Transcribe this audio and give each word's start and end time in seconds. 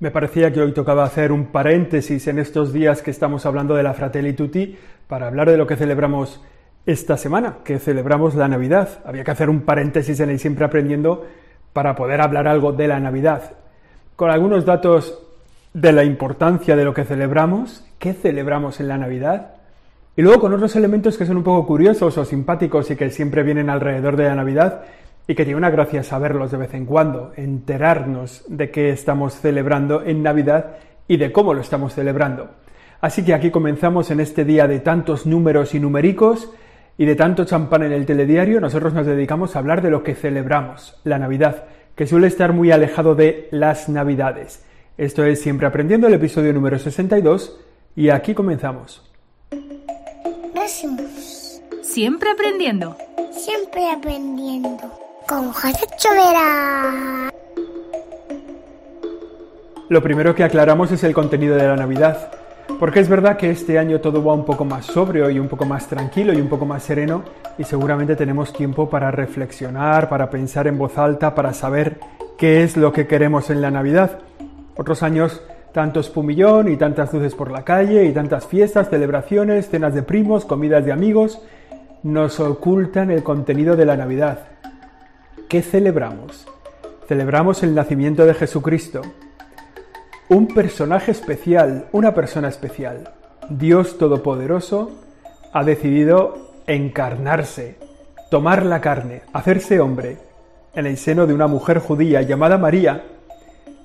Me 0.00 0.12
parecía 0.12 0.52
que 0.52 0.60
hoy 0.60 0.70
tocaba 0.70 1.02
hacer 1.02 1.32
un 1.32 1.46
paréntesis 1.46 2.28
en 2.28 2.38
estos 2.38 2.72
días 2.72 3.02
que 3.02 3.10
estamos 3.10 3.44
hablando 3.46 3.74
de 3.74 3.82
la 3.82 3.94
Fratelli 3.94 4.32
Tutti 4.32 4.78
para 5.08 5.26
hablar 5.26 5.50
de 5.50 5.56
lo 5.56 5.66
que 5.66 5.74
celebramos 5.74 6.40
esta 6.86 7.16
semana, 7.16 7.56
que 7.64 7.80
celebramos 7.80 8.36
la 8.36 8.46
Navidad. 8.46 9.00
Había 9.04 9.24
que 9.24 9.32
hacer 9.32 9.50
un 9.50 9.62
paréntesis 9.62 10.20
en 10.20 10.30
el 10.30 10.38
Siempre 10.38 10.64
Aprendiendo 10.64 11.26
para 11.72 11.96
poder 11.96 12.20
hablar 12.20 12.46
algo 12.46 12.70
de 12.70 12.86
la 12.86 13.00
Navidad. 13.00 13.54
Con 14.14 14.30
algunos 14.30 14.64
datos 14.64 15.20
de 15.74 15.92
la 15.92 16.04
importancia 16.04 16.76
de 16.76 16.84
lo 16.84 16.94
que 16.94 17.04
celebramos, 17.04 17.84
qué 17.98 18.12
celebramos 18.12 18.78
en 18.78 18.86
la 18.86 18.98
Navidad, 18.98 19.54
y 20.14 20.22
luego 20.22 20.42
con 20.42 20.54
otros 20.54 20.76
elementos 20.76 21.18
que 21.18 21.26
son 21.26 21.38
un 21.38 21.44
poco 21.44 21.66
curiosos 21.66 22.16
o 22.18 22.24
simpáticos 22.24 22.88
y 22.92 22.96
que 22.96 23.10
siempre 23.10 23.42
vienen 23.42 23.68
alrededor 23.68 24.16
de 24.16 24.24
la 24.24 24.36
Navidad, 24.36 24.82
y 25.28 25.34
que 25.34 25.44
tiene 25.44 25.58
una 25.58 25.70
gracia 25.70 26.02
saberlos 26.02 26.50
de 26.50 26.56
vez 26.56 26.72
en 26.72 26.86
cuando, 26.86 27.32
enterarnos 27.36 28.44
de 28.48 28.70
qué 28.70 28.88
estamos 28.88 29.34
celebrando 29.34 30.02
en 30.02 30.22
Navidad 30.22 30.78
y 31.06 31.18
de 31.18 31.30
cómo 31.30 31.52
lo 31.52 31.60
estamos 31.60 31.94
celebrando. 31.94 32.48
Así 33.02 33.22
que 33.22 33.34
aquí 33.34 33.50
comenzamos 33.50 34.10
en 34.10 34.20
este 34.20 34.46
día 34.46 34.66
de 34.66 34.80
tantos 34.80 35.26
números 35.26 35.74
y 35.74 35.80
numericos 35.80 36.50
y 36.96 37.04
de 37.04 37.14
tanto 37.14 37.44
champán 37.44 37.82
en 37.82 37.92
el 37.92 38.06
telediario, 38.06 38.58
nosotros 38.58 38.94
nos 38.94 39.06
dedicamos 39.06 39.54
a 39.54 39.58
hablar 39.58 39.82
de 39.82 39.90
lo 39.90 40.02
que 40.02 40.14
celebramos, 40.14 40.98
la 41.04 41.18
Navidad, 41.18 41.66
que 41.94 42.06
suele 42.06 42.26
estar 42.26 42.54
muy 42.54 42.72
alejado 42.72 43.14
de 43.14 43.48
las 43.52 43.90
Navidades. 43.90 44.64
Esto 44.96 45.24
es 45.24 45.42
Siempre 45.42 45.66
Aprendiendo, 45.66 46.06
el 46.06 46.14
episodio 46.14 46.54
número 46.54 46.78
62, 46.78 47.60
y 47.94 48.08
aquí 48.08 48.34
comenzamos. 48.34 49.04
Siempre 51.82 52.30
aprendiendo. 52.30 52.96
Siempre 53.30 53.90
aprendiendo 53.90 55.07
con 55.28 55.52
José 55.52 55.86
Chovera. 55.98 57.30
Lo 59.90 60.02
primero 60.02 60.34
que 60.34 60.42
aclaramos 60.42 60.90
es 60.90 61.04
el 61.04 61.12
contenido 61.12 61.54
de 61.54 61.66
la 61.66 61.76
Navidad, 61.76 62.32
porque 62.80 63.00
es 63.00 63.08
verdad 63.08 63.36
que 63.36 63.50
este 63.50 63.78
año 63.78 64.00
todo 64.00 64.24
va 64.24 64.32
un 64.32 64.46
poco 64.46 64.64
más 64.64 64.86
sobrio 64.86 65.28
y 65.28 65.38
un 65.38 65.48
poco 65.48 65.66
más 65.66 65.86
tranquilo 65.86 66.32
y 66.32 66.40
un 66.40 66.48
poco 66.48 66.64
más 66.64 66.82
sereno 66.82 67.22
y 67.58 67.64
seguramente 67.64 68.16
tenemos 68.16 68.54
tiempo 68.54 68.88
para 68.88 69.10
reflexionar, 69.10 70.08
para 70.08 70.30
pensar 70.30 70.66
en 70.66 70.78
voz 70.78 70.96
alta, 70.96 71.34
para 71.34 71.52
saber 71.52 72.00
qué 72.38 72.62
es 72.62 72.78
lo 72.78 72.90
que 72.90 73.06
queremos 73.06 73.50
en 73.50 73.60
la 73.60 73.70
Navidad. 73.70 74.20
Otros 74.76 75.02
años 75.02 75.42
tanto 75.72 76.00
espumillón 76.00 76.72
y 76.72 76.78
tantas 76.78 77.12
luces 77.12 77.34
por 77.34 77.50
la 77.50 77.64
calle 77.64 78.06
y 78.06 78.12
tantas 78.12 78.46
fiestas, 78.46 78.88
celebraciones, 78.88 79.68
cenas 79.68 79.94
de 79.94 80.02
primos, 80.02 80.46
comidas 80.46 80.86
de 80.86 80.92
amigos, 80.92 81.42
nos 82.02 82.40
ocultan 82.40 83.10
el 83.10 83.22
contenido 83.22 83.76
de 83.76 83.84
la 83.84 83.96
Navidad. 83.96 84.58
¿Qué 85.48 85.62
celebramos? 85.62 86.46
Celebramos 87.06 87.62
el 87.62 87.74
nacimiento 87.74 88.26
de 88.26 88.34
Jesucristo, 88.34 89.00
un 90.28 90.46
personaje 90.48 91.10
especial, 91.10 91.88
una 91.92 92.12
persona 92.12 92.48
especial. 92.48 93.14
Dios 93.48 93.96
Todopoderoso 93.96 94.90
ha 95.54 95.64
decidido 95.64 96.50
encarnarse, 96.66 97.78
tomar 98.30 98.66
la 98.66 98.82
carne, 98.82 99.22
hacerse 99.32 99.80
hombre, 99.80 100.18
en 100.74 100.84
el 100.84 100.98
seno 100.98 101.26
de 101.26 101.32
una 101.32 101.46
mujer 101.46 101.78
judía 101.78 102.20
llamada 102.20 102.58
María, 102.58 103.04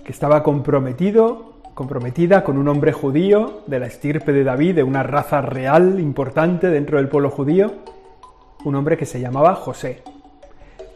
que 0.04 0.12
estaba 0.12 0.44
comprometido, 0.44 1.54
comprometida 1.76 2.44
con 2.44 2.58
un 2.58 2.68
hombre 2.68 2.92
judío 2.92 3.62
de 3.68 3.80
la 3.80 3.86
estirpe 3.86 4.34
de 4.34 4.44
David, 4.44 4.76
de 4.76 4.84
una 4.84 5.04
raza 5.04 5.40
real 5.40 6.02
importante 6.02 6.68
dentro 6.68 6.98
del 6.98 7.08
pueblo 7.08 7.30
judío, 7.30 7.72
un 8.66 8.76
hombre 8.76 8.98
que 8.98 9.06
se 9.06 9.22
llamaba 9.22 9.56
José. 9.56 10.04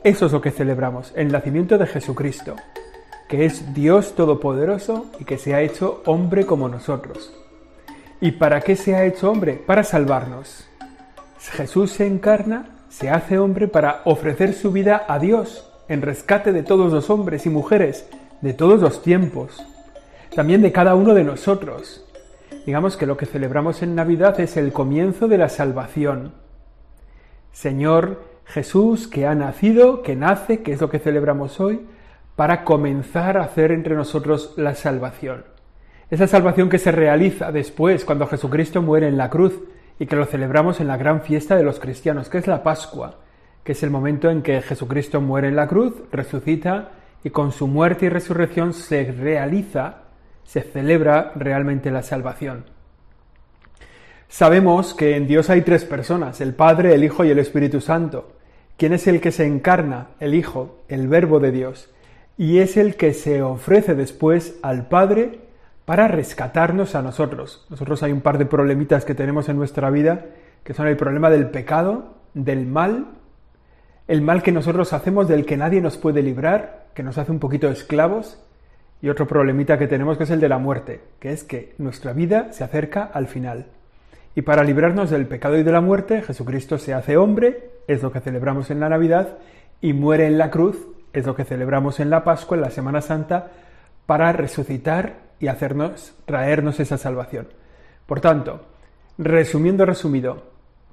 Eso 0.07 0.27
es 0.27 0.31
lo 0.31 0.39
que 0.39 0.51
celebramos, 0.51 1.11
el 1.17 1.33
nacimiento 1.33 1.77
de 1.77 1.85
Jesucristo, 1.85 2.55
que 3.27 3.43
es 3.43 3.73
Dios 3.73 4.15
Todopoderoso 4.15 5.07
y 5.19 5.25
que 5.25 5.37
se 5.37 5.53
ha 5.53 5.61
hecho 5.61 6.01
hombre 6.05 6.45
como 6.45 6.69
nosotros. 6.69 7.33
¿Y 8.21 8.31
para 8.31 8.61
qué 8.61 8.77
se 8.77 8.95
ha 8.95 9.03
hecho 9.03 9.29
hombre? 9.29 9.55
Para 9.55 9.83
salvarnos. 9.83 10.65
Jesús 11.51 11.91
se 11.91 12.07
encarna, 12.07 12.69
se 12.87 13.09
hace 13.09 13.37
hombre 13.37 13.67
para 13.67 13.99
ofrecer 14.05 14.53
su 14.53 14.71
vida 14.71 15.03
a 15.09 15.19
Dios 15.19 15.69
en 15.89 16.01
rescate 16.01 16.53
de 16.53 16.63
todos 16.63 16.93
los 16.93 17.09
hombres 17.09 17.45
y 17.45 17.49
mujeres, 17.49 18.07
de 18.39 18.53
todos 18.53 18.79
los 18.79 19.01
tiempos, 19.01 19.61
también 20.33 20.61
de 20.61 20.71
cada 20.71 20.95
uno 20.95 21.15
de 21.15 21.25
nosotros. 21.25 22.05
Digamos 22.65 22.95
que 22.95 23.07
lo 23.07 23.17
que 23.17 23.25
celebramos 23.25 23.81
en 23.81 23.93
Navidad 23.93 24.39
es 24.39 24.55
el 24.55 24.71
comienzo 24.71 25.27
de 25.27 25.37
la 25.37 25.49
salvación. 25.49 26.31
Señor, 27.51 28.21
Jesús 28.47 29.07
que 29.07 29.27
ha 29.27 29.35
nacido, 29.35 30.01
que 30.01 30.15
nace, 30.15 30.61
que 30.61 30.71
es 30.71 30.81
lo 30.81 30.89
que 30.89 30.99
celebramos 30.99 31.59
hoy, 31.59 31.85
para 32.35 32.63
comenzar 32.63 33.37
a 33.37 33.43
hacer 33.43 33.71
entre 33.71 33.95
nosotros 33.95 34.53
la 34.57 34.75
salvación. 34.75 35.45
Esa 36.09 36.27
salvación 36.27 36.69
que 36.69 36.77
se 36.77 36.91
realiza 36.91 37.51
después, 37.51 38.05
cuando 38.05 38.27
Jesucristo 38.27 38.81
muere 38.81 39.07
en 39.07 39.17
la 39.17 39.29
cruz 39.29 39.59
y 39.99 40.05
que 40.05 40.15
lo 40.15 40.25
celebramos 40.25 40.79
en 40.79 40.87
la 40.87 40.95
gran 40.95 41.21
fiesta 41.21 41.57
de 41.57 41.63
los 41.63 41.79
cristianos, 41.79 42.29
que 42.29 42.37
es 42.37 42.47
la 42.47 42.63
Pascua, 42.63 43.15
que 43.63 43.73
es 43.73 43.83
el 43.83 43.89
momento 43.89 44.29
en 44.29 44.41
que 44.41 44.61
Jesucristo 44.61 45.19
muere 45.19 45.49
en 45.49 45.57
la 45.57 45.67
cruz, 45.67 45.93
resucita 46.11 46.91
y 47.23 47.31
con 47.31 47.51
su 47.51 47.67
muerte 47.67 48.05
y 48.05 48.09
resurrección 48.09 48.73
se 48.73 49.11
realiza, 49.11 50.03
se 50.45 50.61
celebra 50.61 51.33
realmente 51.35 51.91
la 51.91 52.03
salvación. 52.03 52.65
Sabemos 54.29 54.93
que 54.93 55.17
en 55.17 55.27
Dios 55.27 55.49
hay 55.49 55.61
tres 55.63 55.83
personas, 55.83 56.39
el 56.39 56.53
Padre, 56.53 56.93
el 56.93 57.03
Hijo 57.03 57.25
y 57.25 57.31
el 57.31 57.39
Espíritu 57.39 57.81
Santo. 57.81 58.36
¿Quién 58.77 58.93
es 58.93 59.07
el 59.07 59.21
que 59.21 59.31
se 59.31 59.47
encarna? 59.47 60.09
El 60.19 60.35
Hijo, 60.35 60.77
el 60.87 61.07
Verbo 61.07 61.39
de 61.39 61.51
Dios. 61.51 61.89
Y 62.37 62.59
es 62.59 62.77
el 62.77 62.95
que 62.95 63.13
se 63.13 63.41
ofrece 63.41 63.95
después 63.95 64.59
al 64.61 64.87
Padre 64.87 65.39
para 65.85 66.07
rescatarnos 66.07 66.93
a 66.93 67.01
nosotros. 67.01 67.65
Nosotros 67.71 68.03
hay 68.03 68.11
un 68.11 68.21
par 68.21 68.37
de 68.37 68.45
problemitas 68.45 69.03
que 69.03 69.15
tenemos 69.15 69.49
en 69.49 69.57
nuestra 69.57 69.89
vida, 69.89 70.25
que 70.63 70.75
son 70.75 70.85
el 70.85 70.95
problema 70.95 71.31
del 71.31 71.49
pecado, 71.49 72.17
del 72.35 72.67
mal, 72.67 73.07
el 74.07 74.21
mal 74.21 74.43
que 74.43 74.51
nosotros 74.51 74.93
hacemos 74.93 75.27
del 75.27 75.47
que 75.47 75.57
nadie 75.57 75.81
nos 75.81 75.97
puede 75.97 76.21
librar, 76.21 76.85
que 76.93 77.01
nos 77.01 77.17
hace 77.17 77.31
un 77.31 77.39
poquito 77.39 77.69
esclavos, 77.69 78.39
y 79.01 79.09
otro 79.09 79.27
problemita 79.27 79.79
que 79.79 79.87
tenemos 79.87 80.17
que 80.17 80.25
es 80.25 80.29
el 80.29 80.39
de 80.39 80.49
la 80.49 80.59
muerte, 80.59 81.01
que 81.19 81.31
es 81.31 81.43
que 81.43 81.73
nuestra 81.79 82.13
vida 82.13 82.53
se 82.53 82.63
acerca 82.63 83.03
al 83.03 83.25
final. 83.25 83.65
Y 84.35 84.43
para 84.43 84.63
librarnos 84.63 85.09
del 85.09 85.25
pecado 85.25 85.57
y 85.57 85.63
de 85.63 85.71
la 85.71 85.81
muerte, 85.81 86.21
Jesucristo 86.21 86.77
se 86.77 86.93
hace 86.93 87.17
hombre, 87.17 87.76
es 87.87 88.03
lo 88.03 88.11
que 88.11 88.19
celebramos 88.19 88.69
en 88.69 88.79
la 88.79 88.89
Navidad, 88.89 89.37
y 89.81 89.93
muere 89.93 90.27
en 90.27 90.37
la 90.37 90.51
cruz, 90.51 90.87
es 91.13 91.25
lo 91.25 91.35
que 91.35 91.45
celebramos 91.45 91.99
en 91.99 92.09
la 92.09 92.23
Pascua, 92.23 92.57
en 92.57 92.61
la 92.61 92.71
Semana 92.71 93.01
Santa, 93.01 93.51
para 94.05 94.31
resucitar 94.31 95.27
y 95.39 95.47
hacernos, 95.47 96.13
traernos 96.25 96.79
esa 96.79 96.97
salvación. 96.97 97.47
Por 98.05 98.21
tanto, 98.21 98.61
resumiendo 99.17 99.85
resumido, 99.85 100.43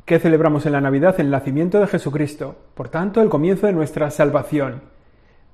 ¿qué 0.04 0.18
celebramos 0.18 0.66
en 0.66 0.72
la 0.72 0.80
Navidad? 0.80 1.18
El 1.18 1.30
nacimiento 1.30 1.80
de 1.80 1.86
Jesucristo, 1.86 2.56
por 2.74 2.88
tanto, 2.88 3.20
el 3.20 3.28
comienzo 3.28 3.66
de 3.66 3.72
nuestra 3.72 4.10
salvación. 4.10 4.82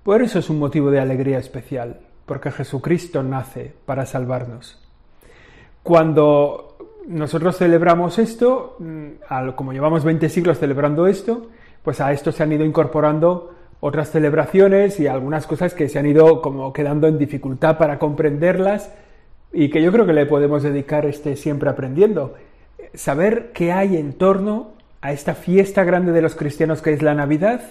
Por 0.02 0.22
eso 0.22 0.38
es 0.38 0.50
un 0.50 0.58
motivo 0.58 0.90
de 0.90 1.00
alegría 1.00 1.38
especial, 1.38 2.00
porque 2.26 2.50
Jesucristo 2.50 3.22
nace 3.22 3.74
para 3.84 4.06
salvarnos. 4.06 4.82
Cuando 5.82 6.69
nosotros 7.10 7.58
celebramos 7.58 8.18
esto, 8.20 8.76
mm, 8.78 9.54
como 9.56 9.72
llevamos 9.72 10.04
20 10.04 10.28
siglos 10.28 10.58
celebrando 10.58 11.08
esto, 11.08 11.48
pues 11.82 12.00
a 12.00 12.12
esto 12.12 12.30
se 12.30 12.44
han 12.44 12.52
ido 12.52 12.64
incorporando 12.64 13.52
otras 13.80 14.10
celebraciones 14.10 15.00
y 15.00 15.08
algunas 15.08 15.46
cosas 15.46 15.74
que 15.74 15.88
se 15.88 15.98
han 15.98 16.06
ido 16.06 16.40
como 16.40 16.72
quedando 16.72 17.08
en 17.08 17.18
dificultad 17.18 17.78
para 17.78 17.98
comprenderlas 17.98 18.92
y 19.52 19.70
que 19.70 19.82
yo 19.82 19.90
creo 19.90 20.06
que 20.06 20.12
le 20.12 20.26
podemos 20.26 20.62
dedicar 20.62 21.04
este 21.04 21.34
siempre 21.34 21.68
aprendiendo. 21.68 22.36
Saber 22.94 23.50
qué 23.52 23.72
hay 23.72 23.96
en 23.96 24.12
torno 24.12 24.74
a 25.00 25.10
esta 25.12 25.34
fiesta 25.34 25.82
grande 25.82 26.12
de 26.12 26.22
los 26.22 26.36
cristianos 26.36 26.80
que 26.80 26.92
es 26.92 27.02
la 27.02 27.14
Navidad 27.14 27.62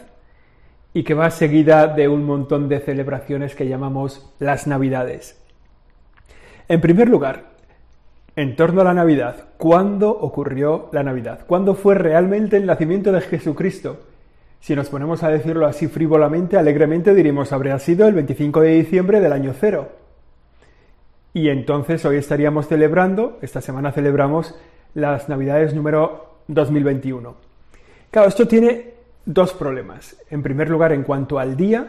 y 0.94 1.04
que 1.04 1.14
va 1.14 1.32
seguida 1.32 1.88
de 1.88 2.10
un 2.10 2.26
montón 2.26 2.68
de 2.68 2.82
celebraciones 2.82 3.56
que 3.56 3.70
llamamos 3.70 4.34
las 4.40 4.68
Navidades. 4.68 5.42
En 6.68 6.82
primer 6.82 7.08
lugar, 7.08 7.59
en 8.40 8.56
torno 8.56 8.80
a 8.80 8.84
la 8.86 8.94
Navidad. 8.94 9.50
¿Cuándo 9.58 10.10
ocurrió 10.12 10.88
la 10.94 11.04
Navidad? 11.04 11.42
¿Cuándo 11.46 11.76
fue 11.76 11.96
realmente 11.96 12.56
el 12.56 12.66
nacimiento 12.66 13.12
de 13.12 13.20
Jesucristo? 13.20 14.00
Si 14.62 14.78
nos 14.78 14.88
ponemos 14.88 15.24
a 15.24 15.30
decirlo 15.30 15.66
así 15.66 15.88
frívolamente, 15.88 16.58
alegremente, 16.58 17.14
diríamos, 17.14 17.52
habría 17.52 17.78
sido 17.80 18.08
el 18.08 18.14
25 18.14 18.62
de 18.62 18.70
diciembre 18.70 19.20
del 19.20 19.34
año 19.34 19.54
cero. 19.60 19.90
Y 21.34 21.50
entonces 21.50 22.06
hoy 22.06 22.16
estaríamos 22.16 22.70
celebrando, 22.70 23.40
esta 23.42 23.60
semana 23.60 23.92
celebramos 23.92 24.58
las 24.94 25.28
Navidades 25.28 25.74
número 25.74 26.38
2021. 26.48 27.36
Claro, 28.10 28.30
esto 28.30 28.48
tiene 28.48 28.94
dos 29.26 29.54
problemas. 29.54 30.16
En 30.30 30.44
primer 30.44 30.70
lugar, 30.70 30.94
en 30.94 31.04
cuanto 31.04 31.40
al 31.40 31.58
día, 31.58 31.88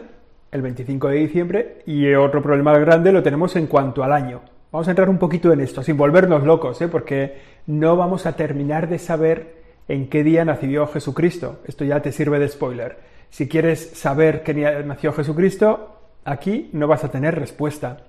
el 0.51 0.61
25 0.61 1.07
de 1.07 1.15
diciembre, 1.15 1.83
y 1.85 2.13
otro 2.13 2.41
problema 2.41 2.77
grande 2.77 3.13
lo 3.13 3.23
tenemos 3.23 3.55
en 3.55 3.67
cuanto 3.67 4.03
al 4.03 4.11
año. 4.11 4.50
Vamos 4.71 4.87
a 4.87 4.91
entrar 4.91 5.09
un 5.09 5.17
poquito 5.17 5.51
en 5.51 5.59
esto, 5.59 5.83
sin 5.83 5.97
volvernos 5.97 6.43
locos, 6.43 6.81
¿eh? 6.81 6.87
porque 6.87 7.39
no 7.67 7.97
vamos 7.97 8.25
a 8.25 8.37
terminar 8.37 8.87
de 8.87 8.99
saber 8.99 9.61
en 9.89 10.07
qué 10.07 10.23
día 10.23 10.45
nació 10.45 10.87
Jesucristo. 10.87 11.59
Esto 11.67 11.83
ya 11.83 12.01
te 12.01 12.13
sirve 12.13 12.39
de 12.39 12.47
spoiler. 12.47 12.97
Si 13.29 13.49
quieres 13.49 13.91
saber 13.95 14.43
qué 14.43 14.53
día 14.53 14.81
nació 14.83 15.11
Jesucristo, 15.11 15.97
aquí 16.23 16.69
no 16.71 16.87
vas 16.87 17.03
a 17.03 17.11
tener 17.11 17.37
respuesta. 17.37 18.05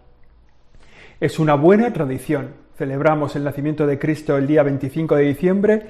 Es 1.19 1.41
una 1.41 1.55
buena 1.55 1.93
tradición. 1.93 2.50
Celebramos 2.79 3.35
el 3.35 3.43
nacimiento 3.43 3.85
de 3.88 3.99
Cristo 3.99 4.37
el 4.37 4.47
día 4.47 4.62
25 4.62 5.17
de 5.17 5.25
diciembre 5.25 5.87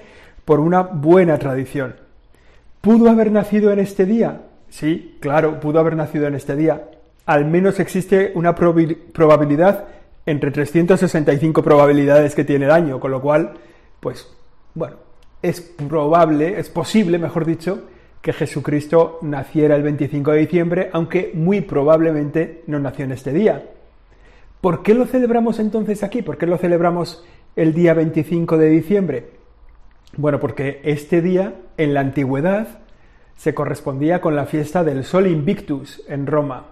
por 0.46 0.58
una 0.58 0.80
buena 0.80 1.38
tradición. 1.38 1.96
¿Pudo 2.80 3.10
haber 3.10 3.30
nacido 3.30 3.72
en 3.72 3.78
este 3.78 4.06
día? 4.06 4.40
Sí, 4.70 5.18
claro, 5.20 5.60
pudo 5.60 5.80
haber 5.80 5.96
nacido 5.96 6.26
en 6.26 6.34
este 6.34 6.56
día. 6.56 6.88
Al 7.26 7.44
menos 7.44 7.78
existe 7.78 8.32
una 8.34 8.54
probabilidad 8.54 9.84
entre 10.26 10.50
365 10.50 11.62
probabilidades 11.62 12.34
que 12.34 12.44
tiene 12.44 12.66
el 12.66 13.00
con 13.00 13.10
lo 13.10 13.20
cual, 13.20 13.54
pues, 14.00 14.28
bueno, 14.74 14.96
es 15.42 15.60
probable, 15.60 16.58
es 16.58 16.68
posible, 16.68 17.18
mejor 17.18 17.44
dicho, 17.44 17.84
que 18.20 18.32
Jesucristo 18.32 19.18
naciera 19.22 19.74
el 19.74 19.82
25 19.82 20.30
de 20.30 20.38
diciembre, 20.38 20.90
aunque 20.92 21.32
muy 21.34 21.60
probablemente 21.60 22.62
no 22.68 22.78
nació 22.78 23.04
en 23.04 23.12
este 23.12 23.32
día. 23.32 23.64
¿Por 24.60 24.84
qué 24.84 24.94
lo 24.94 25.06
celebramos 25.06 25.58
entonces 25.58 26.04
aquí? 26.04 26.22
¿Por 26.22 26.38
qué 26.38 26.46
lo 26.46 26.56
celebramos 26.56 27.24
el 27.56 27.74
día 27.74 27.94
25 27.94 28.56
de 28.58 28.68
diciembre? 28.68 29.30
Bueno, 30.16 30.38
porque 30.38 30.80
este 30.84 31.20
día, 31.20 31.54
en 31.76 31.94
la 31.94 32.00
antigüedad, 32.00 32.80
se 33.34 33.54
correspondía 33.54 34.20
con 34.20 34.36
la 34.36 34.46
fiesta 34.46 34.84
del 34.84 35.02
Sol 35.02 35.26
Invictus 35.26 36.04
en 36.06 36.28
Roma. 36.28 36.71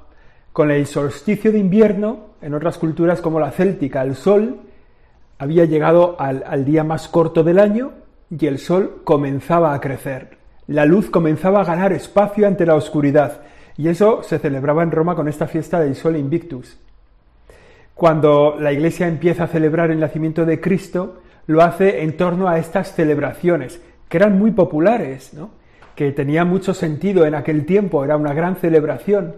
Con 0.53 0.71
el 0.71 0.87
solsticio 0.87 1.53
de 1.53 1.59
invierno, 1.59 2.31
en 2.43 2.55
otras 2.55 2.79
culturas 2.79 3.21
como 3.21 3.39
la 3.39 3.53
céltica, 3.53 4.03
el 4.03 4.17
Sol 4.17 4.61
había 5.39 5.65
llegado 5.65 6.17
al, 6.21 6.43
al 6.47 6.65
día 6.65 6.85
más 6.85 7.09
corto 7.09 7.43
del 7.45 7.59
año 7.59 7.93
y 8.31 8.47
el 8.47 8.59
Sol 8.59 9.03
comenzaba 9.05 9.75
a 9.75 9.81
crecer. 9.81 10.39
La 10.67 10.85
luz 10.85 11.11
comenzaba 11.11 11.61
a 11.61 11.65
ganar 11.65 11.93
espacio 11.93 12.47
ante 12.47 12.67
la 12.67 12.75
oscuridad, 12.75 13.43
y 13.77 13.89
eso 13.89 14.23
se 14.23 14.39
celebraba 14.39 14.83
en 14.83 14.91
Roma 14.91 15.17
con 15.17 15.27
esta 15.27 15.47
fiesta 15.47 15.81
del 15.81 15.97
Sol 15.97 16.17
Invictus. 16.17 16.79
Cuando 17.95 18.57
la 18.59 18.73
Iglesia 18.73 19.09
empieza 19.09 19.45
a 19.45 19.49
celebrar 19.49 19.91
el 19.91 20.01
nacimiento 20.01 20.45
de 20.45 20.61
Cristo, 20.61 21.19
lo 21.47 21.63
hace 21.63 22.03
en 22.03 22.17
torno 22.17 22.49
a 22.49 22.59
estas 22.59 22.95
celebraciones, 22.95 23.81
que 24.09 24.17
eran 24.17 24.39
muy 24.39 24.53
populares, 24.53 25.33
que 25.95 26.13
tenían 26.13 26.49
mucho 26.49 26.73
sentido 26.73 27.27
en 27.27 27.35
aquel 27.35 27.67
tiempo, 27.67 28.05
era 28.05 28.17
una 28.17 28.33
gran 28.33 28.57
celebración. 28.57 29.37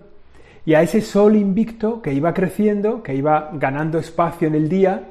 Y 0.64 0.74
a 0.74 0.82
ese 0.82 1.00
sol 1.00 1.36
invicto 1.36 2.02
que 2.02 2.12
iba 2.12 2.34
creciendo, 2.34 3.02
que 3.02 3.14
iba 3.14 3.50
ganando 3.54 3.98
espacio 3.98 4.46
en 4.46 4.54
el 4.54 4.68
día, 4.68 5.08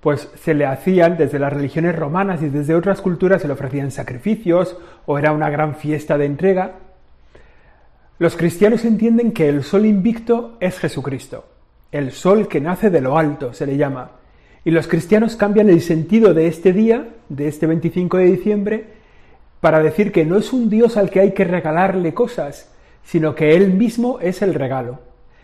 pues 0.00 0.30
se 0.34 0.54
le 0.54 0.66
hacían 0.66 1.16
desde 1.16 1.38
las 1.38 1.52
religiones 1.52 1.96
romanas 1.96 2.42
y 2.42 2.48
desde 2.48 2.74
otras 2.74 3.00
culturas 3.00 3.40
se 3.40 3.48
le 3.48 3.54
ofrecían 3.54 3.90
sacrificios 3.90 4.76
o 5.06 5.18
era 5.18 5.32
una 5.32 5.50
gran 5.50 5.76
fiesta 5.76 6.18
de 6.18 6.26
entrega. 6.26 6.72
Los 8.18 8.36
cristianos 8.36 8.84
entienden 8.84 9.32
que 9.32 9.48
el 9.48 9.62
sol 9.62 9.86
invicto 9.86 10.56
es 10.60 10.78
Jesucristo, 10.78 11.46
el 11.90 12.12
sol 12.12 12.48
que 12.48 12.60
nace 12.60 12.90
de 12.90 13.00
lo 13.00 13.18
alto 13.18 13.52
se 13.52 13.66
le 13.66 13.76
llama. 13.76 14.10
Y 14.64 14.70
los 14.70 14.88
cristianos 14.88 15.36
cambian 15.36 15.68
el 15.68 15.80
sentido 15.80 16.32
de 16.32 16.48
este 16.48 16.72
día, 16.72 17.08
de 17.28 17.48
este 17.48 17.66
25 17.66 18.18
de 18.18 18.24
diciembre, 18.24 18.86
para 19.60 19.82
decir 19.82 20.12
que 20.12 20.26
no 20.26 20.36
es 20.36 20.52
un 20.52 20.68
Dios 20.68 20.96
al 20.96 21.08
que 21.08 21.20
hay 21.20 21.32
que 21.32 21.44
regalarle 21.44 22.12
cosas, 22.12 22.73
sino 23.04 23.34
que 23.34 23.54
Él 23.54 23.72
mismo 23.72 24.18
es 24.20 24.42
el 24.42 24.54
regalo. 24.54 25.00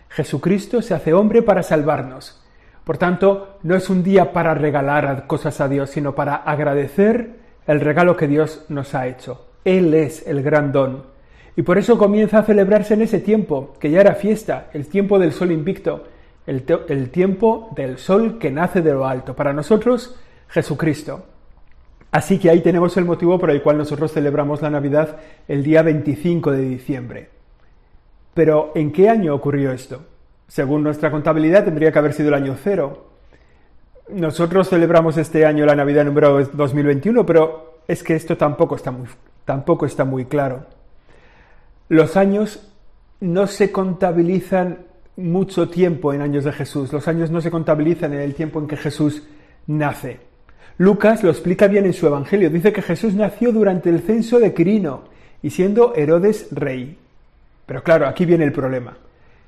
Jesucristo 0.09 0.81
se 0.81 0.93
hace 0.93 1.13
hombre 1.13 1.41
para 1.41 1.63
salvarnos 1.63 2.41
por 2.83 2.97
tanto, 2.97 3.59
no 3.63 3.75
es 3.75 3.89
un 3.89 4.03
día 4.03 4.33
para 4.33 4.53
regalar 4.55 5.27
cosas 5.27 5.61
a 5.61 5.67
Dios, 5.67 5.91
sino 5.91 6.15
para 6.15 6.35
agradecer 6.35 7.35
el 7.67 7.79
regalo 7.79 8.17
que 8.17 8.27
Dios 8.27 8.65
nos 8.69 8.95
ha 8.95 9.07
hecho. 9.07 9.45
Él 9.63 9.93
es 9.93 10.27
el 10.27 10.41
gran 10.41 10.71
don. 10.71 11.03
Y 11.55 11.61
por 11.61 11.77
eso 11.77 11.97
comienza 11.97 12.39
a 12.39 12.43
celebrarse 12.43 12.95
en 12.95 13.03
ese 13.03 13.19
tiempo, 13.19 13.75
que 13.79 13.91
ya 13.91 14.01
era 14.01 14.15
fiesta, 14.15 14.69
el 14.73 14.87
tiempo 14.87 15.19
del 15.19 15.31
sol 15.31 15.51
invicto, 15.51 16.05
el, 16.47 16.63
tiempo 17.11 17.69
del 17.75 17.97
sol 17.97 18.39
que 18.39 18.49
nace 18.49 18.81
de 18.81 18.93
lo 18.93 19.05
alto. 19.05 19.35
Para 19.35 19.53
nosotros, 19.53 20.19
Jesucristo. 20.47 21.25
Así 22.11 22.39
que 22.39 22.49
ahí 22.49 22.61
tenemos 22.61 22.97
el 22.97 23.05
motivo 23.05 23.37
por 23.37 23.51
el 23.51 23.61
cual 23.61 23.77
nosotros 23.77 24.11
celebramos 24.11 24.61
la 24.61 24.69
Navidad 24.69 25.17
el 25.47 25.63
día 25.63 25.81
25 25.83 26.51
de 26.51 26.61
diciembre. 26.61 27.40
Pero, 28.33 28.71
¿en 28.75 28.91
qué 28.91 29.09
año 29.09 29.35
ocurrió 29.35 29.71
esto? 29.71 30.01
Según 30.47 30.83
nuestra 30.83 31.11
contabilidad 31.11 31.65
tendría 31.65 31.91
que 31.91 31.99
haber 31.99 32.13
sido 32.13 32.29
el 32.29 32.35
año 32.35 32.55
cero. 32.61 33.07
Nosotros 34.09 34.69
celebramos 34.69 35.17
este 35.17 35.45
año 35.45 35.65
la 35.65 35.75
Navidad 35.75 36.05
número 36.05 36.43
2021, 36.45 37.25
pero 37.25 37.81
es 37.87 38.03
que 38.03 38.15
esto 38.15 38.37
tampoco 38.37 38.75
está 38.75 38.91
muy, 38.91 39.07
tampoco 39.45 39.85
está 39.85 40.03
muy 40.03 40.25
claro. 40.25 40.65
Los 41.87 42.17
años 42.17 42.71
no 43.19 43.47
se 43.47 43.71
contabilizan 43.71 44.79
mucho 45.17 45.69
tiempo 45.69 46.13
en 46.13 46.21
años 46.21 46.43
de 46.43 46.51
Jesús. 46.51 46.91
Los 46.91 47.07
años 47.07 47.31
no 47.31 47.41
se 47.41 47.51
contabilizan 47.51 48.13
en 48.13 48.21
el 48.21 48.33
tiempo 48.33 48.59
en 48.59 48.67
que 48.67 48.77
Jesús 48.77 49.23
nace. 49.67 50.19
Lucas 50.77 51.23
lo 51.23 51.29
explica 51.29 51.67
bien 51.67 51.85
en 51.85 51.93
su 51.93 52.07
Evangelio. 52.07 52.49
Dice 52.49 52.73
que 52.73 52.81
Jesús 52.81 53.13
nació 53.13 53.51
durante 53.51 53.89
el 53.89 54.01
censo 54.01 54.39
de 54.39 54.53
Quirino 54.53 55.03
y 55.41 55.49
siendo 55.49 55.93
Herodes 55.95 56.47
rey. 56.51 56.97
Pero 57.71 57.83
claro, 57.83 58.05
aquí 58.05 58.25
viene 58.25 58.43
el 58.43 58.51
problema 58.51 58.97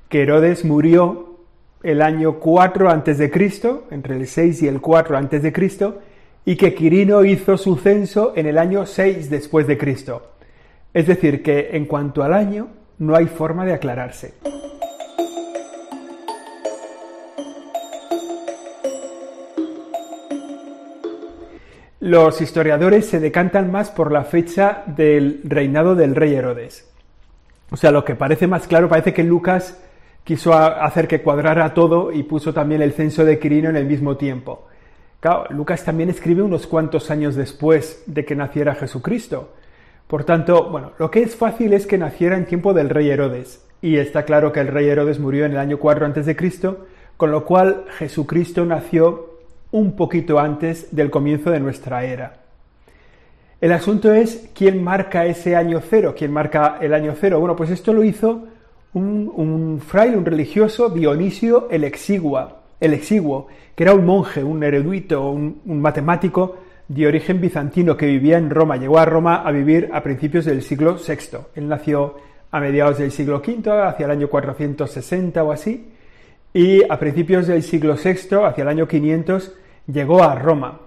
que 0.08 0.22
Herodes 0.22 0.64
murió 0.64 1.40
el 1.82 2.00
año 2.00 2.40
4 2.40 2.88
antes 2.88 3.18
de 3.18 3.30
Cristo, 3.30 3.84
entre 3.90 4.16
el 4.16 4.26
6 4.26 4.62
y 4.62 4.66
el 4.66 4.80
4 4.80 5.18
antes 5.18 5.42
de 5.42 5.52
Cristo, 5.52 6.00
y 6.46 6.56
que 6.56 6.74
Quirino 6.74 7.22
hizo 7.26 7.58
su 7.58 7.76
censo 7.76 8.32
en 8.34 8.46
el 8.46 8.56
año 8.56 8.86
6 8.86 9.28
después 9.28 9.66
de 9.66 9.76
Cristo. 9.76 10.30
Es 10.94 11.06
decir, 11.06 11.42
que 11.42 11.76
en 11.76 11.84
cuanto 11.84 12.22
al 12.22 12.32
año 12.32 12.68
no 12.98 13.14
hay 13.14 13.26
forma 13.26 13.66
de 13.66 13.74
aclararse. 13.74 14.32
Los 22.00 22.40
historiadores 22.40 23.04
se 23.04 23.20
decantan 23.20 23.70
más 23.70 23.90
por 23.90 24.10
la 24.10 24.24
fecha 24.24 24.82
del 24.86 25.42
reinado 25.44 25.94
del 25.94 26.14
rey 26.14 26.32
Herodes. 26.32 26.93
O 27.74 27.76
sea, 27.76 27.90
lo 27.90 28.04
que 28.04 28.14
parece 28.14 28.46
más 28.46 28.68
claro, 28.68 28.88
parece 28.88 29.12
que 29.12 29.24
Lucas 29.24 29.82
quiso 30.22 30.54
hacer 30.54 31.08
que 31.08 31.22
cuadrara 31.22 31.74
todo 31.74 32.12
y 32.12 32.22
puso 32.22 32.54
también 32.54 32.82
el 32.82 32.92
censo 32.92 33.24
de 33.24 33.40
Quirino 33.40 33.68
en 33.68 33.74
el 33.74 33.84
mismo 33.84 34.16
tiempo. 34.16 34.68
Claro, 35.18 35.46
Lucas 35.50 35.82
también 35.82 36.08
escribe 36.08 36.42
unos 36.42 36.68
cuantos 36.68 37.10
años 37.10 37.34
después 37.34 38.04
de 38.06 38.24
que 38.24 38.36
naciera 38.36 38.76
Jesucristo. 38.76 39.54
Por 40.06 40.22
tanto, 40.22 40.70
bueno, 40.70 40.92
lo 41.00 41.10
que 41.10 41.24
es 41.24 41.34
fácil 41.34 41.72
es 41.72 41.84
que 41.88 41.98
naciera 41.98 42.36
en 42.36 42.46
tiempo 42.46 42.74
del 42.74 42.90
rey 42.90 43.10
Herodes. 43.10 43.66
Y 43.82 43.96
está 43.96 44.24
claro 44.24 44.52
que 44.52 44.60
el 44.60 44.68
rey 44.68 44.86
Herodes 44.86 45.18
murió 45.18 45.44
en 45.44 45.50
el 45.50 45.58
año 45.58 45.80
4 45.80 46.06
antes 46.06 46.26
de 46.26 46.36
Cristo, 46.36 46.86
con 47.16 47.32
lo 47.32 47.44
cual 47.44 47.86
Jesucristo 47.98 48.64
nació 48.64 49.40
un 49.72 49.96
poquito 49.96 50.38
antes 50.38 50.94
del 50.94 51.10
comienzo 51.10 51.50
de 51.50 51.58
nuestra 51.58 52.04
era. 52.04 52.43
El 53.64 53.72
asunto 53.72 54.12
es 54.12 54.50
quién 54.54 54.84
marca 54.84 55.24
ese 55.24 55.56
año 55.56 55.80
cero, 55.80 56.14
quién 56.14 56.30
marca 56.30 56.76
el 56.82 56.92
año 56.92 57.14
cero. 57.18 57.40
Bueno, 57.40 57.56
pues 57.56 57.70
esto 57.70 57.94
lo 57.94 58.04
hizo 58.04 58.44
un, 58.92 59.80
fraile, 59.80 60.18
un 60.18 60.26
religioso, 60.26 60.90
Dionisio 60.90 61.68
el, 61.70 61.84
Exigua, 61.84 62.60
el 62.78 62.92
Exiguo, 62.92 63.46
que 63.74 63.84
era 63.84 63.94
un 63.94 64.04
monje, 64.04 64.44
un 64.44 64.62
erudito, 64.62 65.30
un, 65.30 65.62
un 65.64 65.80
matemático 65.80 66.58
de 66.88 67.06
origen 67.06 67.40
bizantino 67.40 67.96
que 67.96 68.04
vivía 68.04 68.36
en 68.36 68.50
Roma. 68.50 68.76
Llegó 68.76 68.98
a 68.98 69.06
Roma 69.06 69.36
a 69.36 69.50
vivir 69.50 69.88
a 69.94 70.02
principios 70.02 70.44
del 70.44 70.60
siglo 70.60 70.96
VI. 70.96 71.38
Él 71.54 71.66
nació 71.66 72.16
a 72.50 72.60
mediados 72.60 72.98
del 72.98 73.12
siglo 73.12 73.38
V, 73.38 73.70
hacia 73.70 74.04
el 74.04 74.10
año 74.10 74.28
460 74.28 75.42
o 75.42 75.52
así, 75.52 75.90
y 76.52 76.82
a 76.82 76.98
principios 76.98 77.46
del 77.46 77.62
siglo 77.62 77.94
VI, 77.96 78.44
hacia 78.44 78.60
el 78.60 78.68
año 78.68 78.86
500, 78.86 79.54
llegó 79.86 80.22
a 80.22 80.34
Roma. 80.34 80.83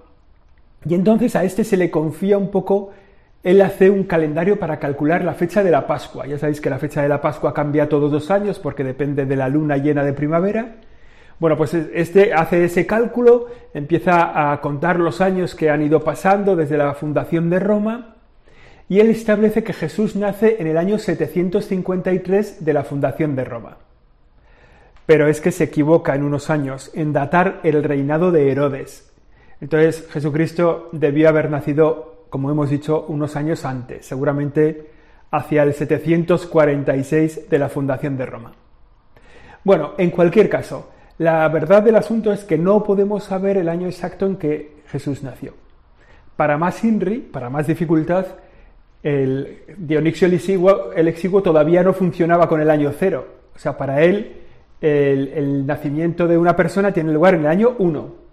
Y 0.85 0.93
entonces 0.93 1.35
a 1.35 1.43
este 1.43 1.63
se 1.63 1.77
le 1.77 1.89
confía 1.91 2.37
un 2.37 2.51
poco 2.51 2.91
él 3.43 3.61
hace 3.61 3.89
un 3.89 4.03
calendario 4.03 4.59
para 4.59 4.77
calcular 4.77 5.23
la 5.23 5.33
fecha 5.33 5.63
de 5.63 5.71
la 5.71 5.87
Pascua. 5.87 6.27
Ya 6.27 6.37
sabéis 6.37 6.59
que 6.59 6.69
la 6.69 6.79
fecha 6.79 7.01
de 7.01 7.07
la 7.07 7.21
Pascua 7.21 7.53
cambia 7.53 7.87
todos 7.87 8.11
los 8.11 8.29
años 8.29 8.59
porque 8.59 8.83
depende 8.83 9.25
de 9.25 9.35
la 9.37 9.47
luna 9.47 9.77
llena 9.77 10.03
de 10.03 10.11
primavera. 10.13 10.75
Bueno, 11.39 11.55
pues 11.55 11.73
este 11.73 12.33
hace 12.33 12.65
ese 12.65 12.85
cálculo, 12.85 13.47
empieza 13.73 14.51
a 14.51 14.59
contar 14.59 14.99
los 14.99 15.21
años 15.21 15.55
que 15.55 15.69
han 15.69 15.83
ido 15.83 16.03
pasando 16.03 16.55
desde 16.55 16.77
la 16.77 16.93
fundación 16.95 17.49
de 17.49 17.59
Roma 17.59 18.15
y 18.89 18.99
él 18.99 19.09
establece 19.09 19.63
que 19.63 19.73
Jesús 19.73 20.15
nace 20.15 20.57
en 20.59 20.67
el 20.67 20.77
año 20.77 20.97
753 20.97 22.65
de 22.65 22.73
la 22.73 22.83
fundación 22.83 23.35
de 23.35 23.43
Roma. 23.43 23.77
Pero 25.05 25.27
es 25.27 25.39
que 25.39 25.51
se 25.51 25.65
equivoca 25.65 26.15
en 26.15 26.23
unos 26.23 26.49
años 26.49 26.91
en 26.95 27.13
datar 27.13 27.61
el 27.63 27.83
reinado 27.83 28.31
de 28.31 28.51
Herodes. 28.51 29.06
Entonces 29.59 30.07
Jesucristo 30.11 30.89
debió 30.91 31.29
haber 31.29 31.49
nacido 31.49 32.17
como 32.29 32.51
hemos 32.51 32.69
dicho, 32.69 33.05
unos 33.07 33.35
años 33.35 33.65
antes, 33.65 34.05
seguramente 34.05 34.91
hacia 35.31 35.63
el 35.63 35.73
746 35.73 37.49
de 37.49 37.59
la 37.59 37.69
fundación 37.69 38.17
de 38.17 38.25
Roma. 38.25 38.53
Bueno, 39.63 39.91
en 39.97 40.11
cualquier 40.11 40.49
caso, 40.49 40.89
la 41.17 41.47
verdad 41.49 41.83
del 41.83 41.95
asunto 41.95 42.31
es 42.31 42.43
que 42.43 42.57
no 42.57 42.83
podemos 42.83 43.23
saber 43.23 43.57
el 43.57 43.69
año 43.69 43.87
exacto 43.87 44.25
en 44.25 44.37
que 44.37 44.77
Jesús 44.87 45.23
nació. 45.23 45.53
Para 46.35 46.57
más 46.57 46.83
INRI, 46.83 47.19
para 47.19 47.49
más 47.49 47.67
dificultad, 47.67 48.25
el 49.03 49.59
Dionisio 49.77 50.27
el 50.27 51.07
exiguo, 51.07 51.41
todavía 51.41 51.83
no 51.83 51.93
funcionaba 51.93 52.47
con 52.47 52.61
el 52.61 52.69
año 52.69 52.91
cero. 52.97 53.27
O 53.55 53.59
sea, 53.59 53.77
para 53.77 54.03
él 54.03 54.43
el, 54.79 55.29
el 55.29 55.65
nacimiento 55.65 56.27
de 56.27 56.37
una 56.37 56.55
persona 56.55 56.91
tiene 56.91 57.11
lugar 57.11 57.33
en 57.33 57.41
el 57.41 57.47
año 57.47 57.75
1. 57.79 58.26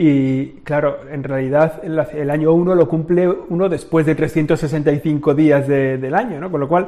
Y 0.00 0.60
claro, 0.62 0.98
en 1.10 1.24
realidad 1.24 1.80
el, 1.82 2.30
año 2.30 2.52
1 2.52 2.76
lo 2.76 2.86
cumple 2.88 3.28
uno 3.28 3.68
después 3.68 4.06
de 4.06 4.14
365 4.14 5.34
días 5.34 5.66
de- 5.66 5.98
del 5.98 6.14
año, 6.14 6.38
¿no? 6.38 6.52
Con 6.52 6.60
lo 6.60 6.68
cual, 6.68 6.86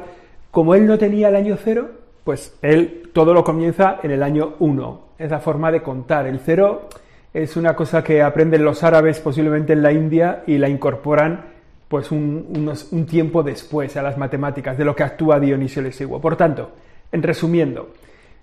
como 0.49 0.75
él 0.75 0.87
no 0.87 0.97
tenía 0.97 1.27
el 1.27 1.35
año 1.35 1.57
0, 1.61 1.89
pues 2.23 2.57
él 2.61 3.09
todo 3.11 3.33
lo 3.33 3.43
comienza 3.43 3.99
en 4.01 4.11
el 4.11 4.23
año 4.23 4.53
1. 4.59 5.01
Es 5.19 5.29
la 5.29 5.39
forma 5.39 5.73
de 5.73 5.81
contar. 5.81 6.25
El 6.25 6.39
0 6.39 6.87
es 7.33 7.57
una 7.57 7.75
cosa 7.75 8.01
que 8.01 8.21
aprenden 8.21 8.63
los 8.63 8.81
árabes 8.81 9.19
posiblemente 9.19 9.73
en 9.73 9.81
la 9.83 9.91
India 9.91 10.43
y 10.47 10.57
la 10.57 10.69
incorporan 10.69 11.41
pues 11.89 12.13
un, 12.13 12.45
unos- 12.55 12.93
un 12.93 13.05
tiempo 13.05 13.43
después 13.43 13.97
a 13.97 14.03
las 14.03 14.17
matemáticas 14.17 14.77
de 14.77 14.85
lo 14.85 14.95
que 14.95 15.03
actúa 15.03 15.37
Dionisio 15.37 15.81
el 15.81 15.87
Exiguo. 15.87 16.21
Por 16.21 16.37
tanto, 16.37 16.71
en 17.11 17.21
resumiendo, 17.21 17.89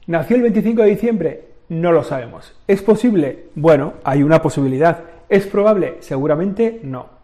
¿nació 0.08 0.37
el 0.37 0.42
25 0.42 0.82
de 0.82 0.88
diciembre? 0.90 1.40
No 1.68 1.92
lo 1.92 2.02
sabemos. 2.02 2.54
¿Es 2.66 2.82
posible? 2.82 3.48
Bueno, 3.54 3.94
hay 4.02 4.22
una 4.22 4.40
posibilidad. 4.40 5.04
¿Es 5.28 5.46
probable? 5.46 5.96
Seguramente 6.00 6.80
no. 6.82 7.18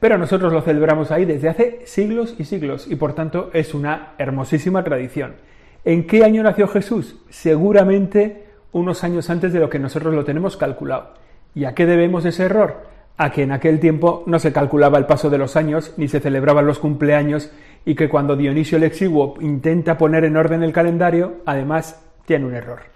Pero 0.00 0.18
nosotros 0.18 0.52
lo 0.52 0.62
celebramos 0.62 1.10
ahí 1.10 1.24
desde 1.24 1.48
hace 1.48 1.80
siglos 1.84 2.34
y 2.38 2.44
siglos 2.44 2.90
y 2.90 2.96
por 2.96 3.14
tanto 3.14 3.50
es 3.52 3.72
una 3.72 4.14
hermosísima 4.18 4.82
tradición. 4.82 5.36
¿En 5.84 6.06
qué 6.06 6.24
año 6.24 6.42
nació 6.42 6.66
Jesús? 6.66 7.22
Seguramente 7.30 8.46
unos 8.72 9.04
años 9.04 9.30
antes 9.30 9.52
de 9.52 9.60
lo 9.60 9.70
que 9.70 9.78
nosotros 9.78 10.12
lo 10.12 10.24
tenemos 10.24 10.56
calculado. 10.56 11.14
¿Y 11.54 11.64
a 11.64 11.74
qué 11.74 11.86
debemos 11.86 12.24
ese 12.24 12.44
error? 12.44 12.88
A 13.16 13.30
que 13.30 13.42
en 13.42 13.52
aquel 13.52 13.78
tiempo 13.78 14.24
no 14.26 14.40
se 14.40 14.52
calculaba 14.52 14.98
el 14.98 15.06
paso 15.06 15.30
de 15.30 15.38
los 15.38 15.54
años 15.54 15.94
ni 15.96 16.08
se 16.08 16.18
celebraban 16.18 16.66
los 16.66 16.80
cumpleaños 16.80 17.52
y 17.84 17.94
que 17.94 18.08
cuando 18.08 18.34
Dionisio 18.34 18.78
el 18.78 18.84
Exiguo 18.84 19.36
intenta 19.40 19.96
poner 19.96 20.24
en 20.24 20.36
orden 20.36 20.64
el 20.64 20.72
calendario, 20.72 21.36
además 21.46 22.04
tiene 22.26 22.46
un 22.46 22.54
error. 22.54 22.93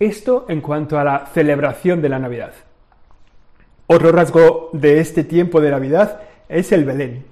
Esto 0.00 0.46
en 0.48 0.60
cuanto 0.60 0.98
a 0.98 1.04
la 1.04 1.26
celebración 1.26 2.00
de 2.00 2.08
la 2.08 2.20
Navidad. 2.20 2.52
Otro 3.88 4.12
rasgo 4.12 4.70
de 4.72 5.00
este 5.00 5.24
tiempo 5.24 5.60
de 5.60 5.72
Navidad 5.72 6.20
es 6.48 6.70
el 6.70 6.84
Belén. 6.84 7.24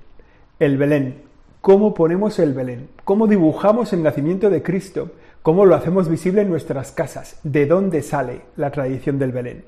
El 0.59 0.77
Belén. 0.77 1.23
¿Cómo 1.61 1.95
ponemos 1.95 2.41
el 2.41 2.55
Belén? 2.55 2.89
¿Cómo 3.05 3.29
dibujamos 3.29 3.93
el 3.93 4.03
nacimiento 4.03 4.51
de 4.51 4.65
Cristo? 4.65 5.13
¿Cómo 5.43 5.65
lo 5.65 5.77
hacemos 5.77 6.09
visible 6.09 6.43
en 6.43 6.51
nuestras 6.51 6.91
casas? 6.91 7.39
¿De 7.45 7.67
dónde 7.67 8.03
sale 8.03 8.41
la 8.57 8.73
tradición 8.73 9.21
del 9.21 9.31
Belén? 9.31 9.65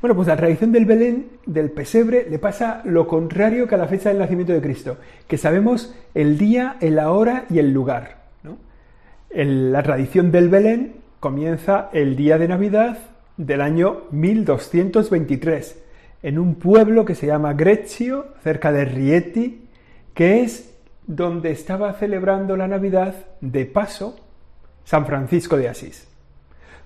Bueno, 0.00 0.16
pues 0.16 0.28
la 0.28 0.36
tradición 0.36 0.72
del 0.72 0.86
Belén, 0.86 1.26
del 1.44 1.70
pesebre, 1.70 2.26
le 2.30 2.38
pasa 2.38 2.80
lo 2.84 3.06
contrario 3.06 3.68
que 3.68 3.74
a 3.74 3.78
la 3.78 3.88
fecha 3.88 4.08
del 4.08 4.18
nacimiento 4.18 4.54
de 4.54 4.62
Cristo, 4.62 4.96
que 5.28 5.36
sabemos 5.36 5.94
el 6.14 6.38
día, 6.38 6.76
la 6.80 7.12
hora 7.12 7.44
y 7.50 7.58
el 7.58 7.72
lugar. 7.72 8.22
¿no? 8.42 8.56
La 9.34 9.82
tradición 9.82 10.32
del 10.32 10.48
Belén 10.48 11.05
comienza 11.20 11.90
el 11.92 12.16
día 12.16 12.38
de 12.38 12.48
Navidad 12.48 12.98
del 13.36 13.60
año 13.60 14.02
1223, 14.10 15.82
en 16.22 16.38
un 16.38 16.56
pueblo 16.56 17.04
que 17.04 17.14
se 17.14 17.26
llama 17.26 17.54
Greccio, 17.54 18.26
cerca 18.42 18.72
de 18.72 18.84
Rieti, 18.84 19.68
que 20.14 20.42
es 20.42 20.74
donde 21.06 21.50
estaba 21.50 21.92
celebrando 21.94 22.56
la 22.56 22.66
Navidad 22.66 23.14
de 23.40 23.66
paso 23.66 24.16
San 24.84 25.06
Francisco 25.06 25.56
de 25.56 25.68
Asís. 25.68 26.08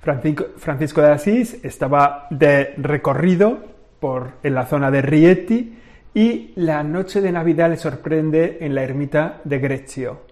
Francisco, 0.01 1.03
de 1.03 1.09
Asís 1.09 1.63
estaba 1.63 2.27
de 2.31 2.75
recorrido 2.79 3.59
por, 4.01 4.33
en 4.43 4.55
la 4.55 4.65
zona 4.65 4.91
de 4.91 5.03
Rieti 5.03 5.77
y 6.15 6.53
la 6.57 6.83
noche 6.83 7.21
de 7.21 7.33
Navidad 7.33 7.69
le 7.69 7.77
sorprende 7.77 8.59
en 8.63 8.75
la 8.75 8.83
ermita 8.83 9.43
de 9.45 9.59
Greccio. 9.59 10.23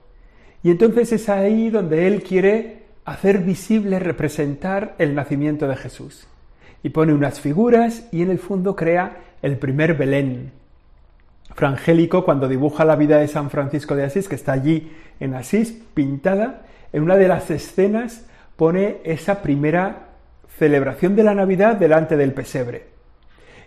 Y 0.62 0.70
entonces 0.70 1.12
es 1.12 1.28
ahí 1.28 1.68
donde 1.68 2.06
él 2.06 2.22
quiere 2.22 2.87
hacer 3.10 3.38
visible, 3.38 3.98
representar 3.98 4.94
el 4.98 5.14
nacimiento 5.14 5.66
de 5.66 5.76
Jesús. 5.76 6.26
Y 6.82 6.90
pone 6.90 7.12
unas 7.12 7.40
figuras 7.40 8.06
y 8.12 8.22
en 8.22 8.30
el 8.30 8.38
fondo 8.38 8.76
crea 8.76 9.16
el 9.42 9.56
primer 9.56 9.94
Belén. 9.94 10.52
Frangélico, 11.54 12.24
cuando 12.24 12.48
dibuja 12.48 12.84
la 12.84 12.96
vida 12.96 13.18
de 13.18 13.28
San 13.28 13.50
Francisco 13.50 13.96
de 13.96 14.04
Asís, 14.04 14.28
que 14.28 14.34
está 14.34 14.52
allí 14.52 14.92
en 15.20 15.34
Asís, 15.34 15.82
pintada, 15.94 16.62
en 16.92 17.02
una 17.02 17.16
de 17.16 17.28
las 17.28 17.50
escenas 17.50 18.26
pone 18.56 18.98
esa 19.04 19.42
primera 19.42 20.08
celebración 20.58 21.16
de 21.16 21.22
la 21.22 21.34
Navidad 21.34 21.76
delante 21.76 22.16
del 22.16 22.32
pesebre. 22.32 22.86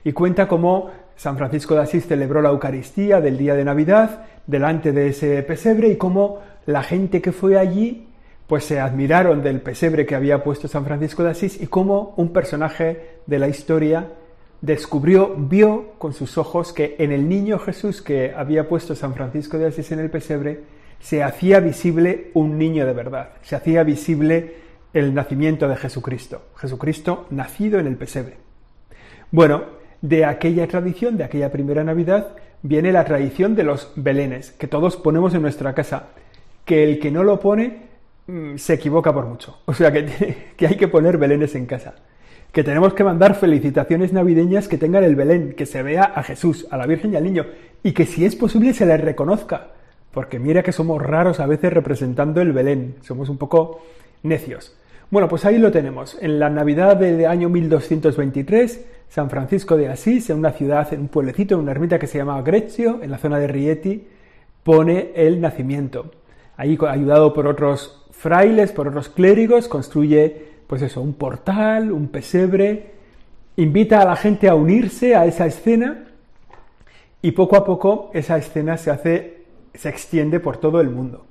Y 0.04 0.14
cuenta 0.14 0.48
cómo 0.48 0.92
San 1.16 1.38
Francisco 1.38 1.76
de 1.76 1.82
Asís 1.82 2.08
celebró 2.08 2.42
la 2.42 2.50
Eucaristía 2.50 3.22
del 3.22 3.38
día 3.38 3.56
de 3.56 3.66
Navidad 3.66 4.26
delante 4.48 4.92
de 4.92 5.10
ese 5.10 5.42
pesebre 5.44 5.90
y 5.90 5.98
cómo 5.98 6.40
la 6.66 6.84
gente 6.84 7.22
que 7.22 7.32
fue 7.32 7.58
allí 7.58 8.08
pues 8.48 8.66
se 8.66 8.80
admiraron 8.80 9.42
del 9.42 9.62
pesebre 9.62 10.06
que 10.06 10.16
había 10.16 10.44
puesto 10.44 10.68
San 10.68 10.86
Francisco 10.86 11.24
de 11.24 11.32
Asís 11.32 11.62
y 11.62 11.68
cómo 11.68 12.14
un 12.18 12.34
personaje 12.34 13.20
de 13.26 13.40
la 13.40 13.48
historia 13.48 14.08
descubrió, 14.62 15.34
vio 15.36 15.94
con 15.98 16.14
sus 16.14 16.38
ojos 16.38 16.74
que 16.74 16.96
en 17.00 17.12
el 17.12 17.28
niño 17.28 17.60
Jesús 17.60 18.02
que 18.02 18.34
había 18.36 18.68
puesto 18.68 18.96
San 18.96 19.14
Francisco 19.14 19.58
de 19.58 19.68
Asís 19.68 19.92
en 19.92 20.00
el 20.00 20.10
pesebre 20.10 20.60
se 21.00 21.24
hacía 21.24 21.60
visible 21.60 22.30
un 22.34 22.58
niño 22.58 22.86
de 22.86 22.94
verdad, 22.94 23.30
se 23.42 23.56
hacía 23.56 23.84
visible 23.84 24.56
el 24.94 25.14
nacimiento 25.14 25.68
de 25.68 25.78
Jesucristo, 25.78 26.44
Jesucristo 26.58 27.26
nacido 27.32 27.80
en 27.80 27.88
el 27.88 27.96
pesebre. 27.96 28.38
Bueno, 29.32 29.64
de 30.02 30.26
aquella 30.26 30.68
tradición, 30.68 31.18
de 31.18 31.24
aquella 31.24 31.52
primera 31.52 31.84
Navidad, 31.84 32.36
viene 32.62 32.92
la 32.92 33.06
tradición 33.06 33.56
de 33.56 33.64
los 33.64 33.92
belenes, 33.96 34.52
que 34.52 34.68
todos 34.68 34.98
ponemos 34.98 35.34
en 35.34 35.42
nuestra 35.42 35.74
casa, 35.74 36.08
que 36.66 36.84
el 36.84 37.00
que 37.00 37.12
no 37.12 37.24
lo 37.24 37.40
pone 37.40 37.91
se 38.56 38.74
equivoca 38.74 39.14
por 39.14 39.26
mucho. 39.26 39.60
O 39.66 39.74
sea, 39.74 39.92
que, 39.92 40.54
que 40.56 40.68
hay 40.68 40.76
que 40.76 40.88
poner 40.88 41.18
belenes 41.18 41.56
en 41.56 41.66
casa. 41.66 41.96
Que 42.52 42.64
tenemos 42.64 42.94
que 42.94 43.04
mandar 43.04 43.36
felicitaciones 43.36 44.12
navideñas 44.12 44.68
que 44.68 44.78
tengan 44.78 45.04
el 45.04 45.16
Belén, 45.16 45.54
que 45.54 45.66
se 45.66 45.84
vea 45.84 46.04
a 46.04 46.22
Jesús, 46.22 46.68
a 46.70 46.78
la 46.78 46.86
Virgen 46.86 47.14
y 47.14 47.16
al 47.16 47.24
niño, 47.24 47.46
y 47.82 47.94
que 47.94 48.06
si 48.06 48.26
es 48.26 48.36
posible 48.36 48.74
se 48.74 48.86
les 48.86 49.00
reconozca. 49.00 49.68
Porque 50.12 50.38
mira 50.40 50.62
que 50.62 50.74
somos 50.74 51.02
raros 51.02 51.40
a 51.40 51.48
veces 51.48 51.72
representando 51.72 52.42
el 52.42 52.52
Belén, 52.52 52.96
somos 53.02 53.30
un 53.30 53.38
poco 53.38 53.82
necios. 54.24 54.76
Bueno, 55.10 55.28
pues 55.28 55.46
ahí 55.46 55.58
lo 55.58 55.72
tenemos. 55.72 56.18
En 56.22 56.40
la 56.40 56.50
Navidad 56.50 56.98
del 56.98 57.26
año 57.26 57.50
1223, 57.50 58.86
San 59.10 59.30
Francisco 59.30 59.76
de 59.76 59.90
Asís, 59.90 60.30
en 60.30 60.38
una 60.38 60.52
ciudad, 60.52 60.94
en 60.94 61.02
un 61.02 61.08
pueblecito, 61.10 61.56
en 61.56 61.62
una 61.62 61.72
ermita 61.72 62.00
que 62.00 62.08
se 62.08 62.18
llama 62.18 62.42
Greccio, 62.42 63.00
en 63.02 63.12
la 63.12 63.18
zona 63.18 63.40
de 63.40 63.48
Rieti, 63.48 64.08
pone 64.64 65.12
el 65.16 65.42
nacimiento. 65.42 66.12
Ahí, 66.56 66.78
ayudado 66.88 67.34
por 67.34 67.48
otros 67.48 68.01
frailes, 68.22 68.72
por 68.72 68.88
otros 68.88 69.10
clérigos, 69.10 69.68
construye, 69.68 70.46
pues 70.68 70.84
eso, 70.84 71.02
un 71.02 71.14
portal, 71.14 71.92
un 71.92 72.10
pesebre, 72.10 72.92
invita 73.56 74.02
a 74.02 74.06
la 74.06 74.16
gente 74.16 74.48
a 74.48 74.54
unirse 74.54 75.16
a 75.16 75.26
esa 75.26 75.48
escena 75.48 76.06
y 77.22 77.32
poco 77.32 77.56
a 77.56 77.66
poco 77.66 78.12
esa 78.14 78.38
escena 78.38 78.78
se 78.78 78.92
hace, 78.92 79.46
se 79.74 79.90
extiende 79.90 80.40
por 80.40 80.58
todo 80.58 80.82
el 80.82 80.90
mundo. 80.92 81.26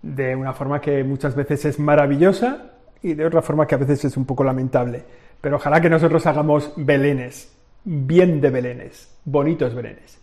De 0.00 0.34
una 0.34 0.54
forma 0.54 0.80
que 0.80 1.04
muchas 1.04 1.34
veces 1.36 1.66
es 1.66 1.78
maravillosa, 1.78 2.70
y 3.02 3.14
de 3.14 3.26
otra 3.26 3.42
forma 3.42 3.66
que 3.66 3.74
a 3.74 3.78
veces 3.78 4.04
es 4.04 4.16
un 4.16 4.24
poco 4.24 4.42
lamentable. 4.42 5.04
Pero 5.40 5.56
ojalá 5.56 5.80
que 5.80 5.90
nosotros 5.90 6.24
hagamos 6.26 6.72
belenes, 6.76 7.54
bien 7.84 8.40
de 8.40 8.50
belenes, 8.50 9.14
bonitos 9.24 9.74
belenes. 9.74 10.18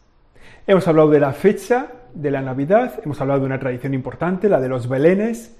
Hemos 0.65 0.87
hablado 0.87 1.09
de 1.09 1.19
la 1.19 1.33
fecha 1.33 1.87
de 2.13 2.31
la 2.31 2.41
Navidad, 2.41 2.99
hemos 3.03 3.19
hablado 3.21 3.41
de 3.41 3.45
una 3.45 3.59
tradición 3.59 3.93
importante, 3.93 4.49
la 4.49 4.59
de 4.59 4.69
los 4.69 4.87
belenes. 4.87 5.55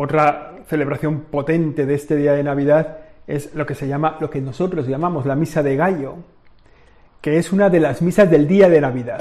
Otra 0.00 0.54
celebración 0.68 1.22
potente 1.22 1.84
de 1.84 1.94
este 1.94 2.14
día 2.14 2.32
de 2.32 2.44
Navidad 2.44 2.98
es 3.26 3.52
lo 3.56 3.66
que 3.66 3.74
se 3.74 3.88
llama, 3.88 4.16
lo 4.20 4.30
que 4.30 4.40
nosotros 4.40 4.86
llamamos 4.86 5.26
la 5.26 5.34
misa 5.34 5.60
de 5.64 5.74
gallo, 5.74 6.14
que 7.20 7.36
es 7.36 7.52
una 7.52 7.68
de 7.68 7.80
las 7.80 8.00
misas 8.00 8.30
del 8.30 8.46
día 8.46 8.68
de 8.68 8.80
Navidad. 8.80 9.20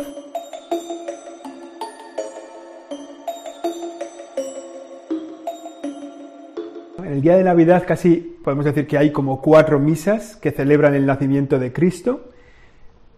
En 6.99 7.07
el 7.07 7.21
día 7.21 7.37
de 7.37 7.43
Navidad 7.43 7.83
casi 7.87 8.37
podemos 8.43 8.63
decir 8.63 8.85
que 8.85 8.99
hay 8.99 9.11
como 9.11 9.41
cuatro 9.41 9.79
misas 9.79 10.35
que 10.35 10.51
celebran 10.51 10.93
el 10.93 11.07
nacimiento 11.07 11.57
de 11.57 11.73
Cristo, 11.73 12.29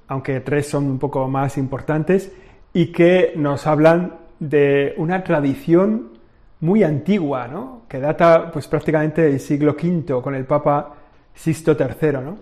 aunque 0.08 0.40
tres 0.40 0.66
son 0.68 0.86
un 0.86 0.98
poco 0.98 1.28
más 1.28 1.58
importantes, 1.58 2.32
y 2.72 2.94
que 2.94 3.34
nos 3.36 3.68
hablan 3.68 4.14
de 4.40 4.94
una 4.96 5.26
tradición 5.26 6.19
muy 6.62 6.84
antigua, 6.84 7.48
¿no? 7.48 7.84
que 7.88 8.00
data 8.00 8.52
pues, 8.52 8.68
prácticamente 8.68 9.22
del 9.22 9.40
siglo 9.40 9.74
V 9.74 10.22
con 10.22 10.36
el 10.36 10.46
Papa 10.46 10.96
Sisto 11.34 11.76
¿no? 12.22 12.38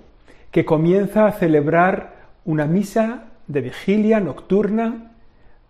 que 0.50 0.66
comienza 0.66 1.28
a 1.28 1.32
celebrar 1.32 2.16
una 2.46 2.66
misa 2.66 3.26
de 3.48 3.62
vigilia 3.62 4.20
nocturna 4.20 5.12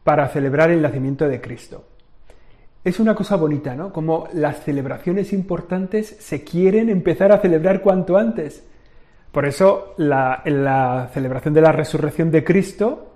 para 0.04 0.30
celebrar 0.30 0.72
el 0.72 0.82
nacimiento 0.82 1.28
de 1.28 1.42
Cristo 1.42 1.84
es 2.88 3.00
una 3.02 3.16
cosa 3.16 3.36
bonita, 3.36 3.76
¿no? 3.76 3.92
Como 3.92 4.30
las 4.34 4.64
celebraciones 4.64 5.34
importantes 5.34 6.16
se 6.20 6.44
quieren 6.44 6.90
empezar 6.90 7.34
a 7.34 7.40
celebrar 7.40 7.82
cuanto 7.82 8.18
antes. 8.18 8.66
Por 9.32 9.46
eso 9.46 9.94
la, 9.98 10.42
la 10.46 11.10
celebración 11.14 11.54
de 11.54 11.62
la 11.62 11.74
resurrección 11.74 12.32
de 12.32 12.46
Cristo 12.46 13.14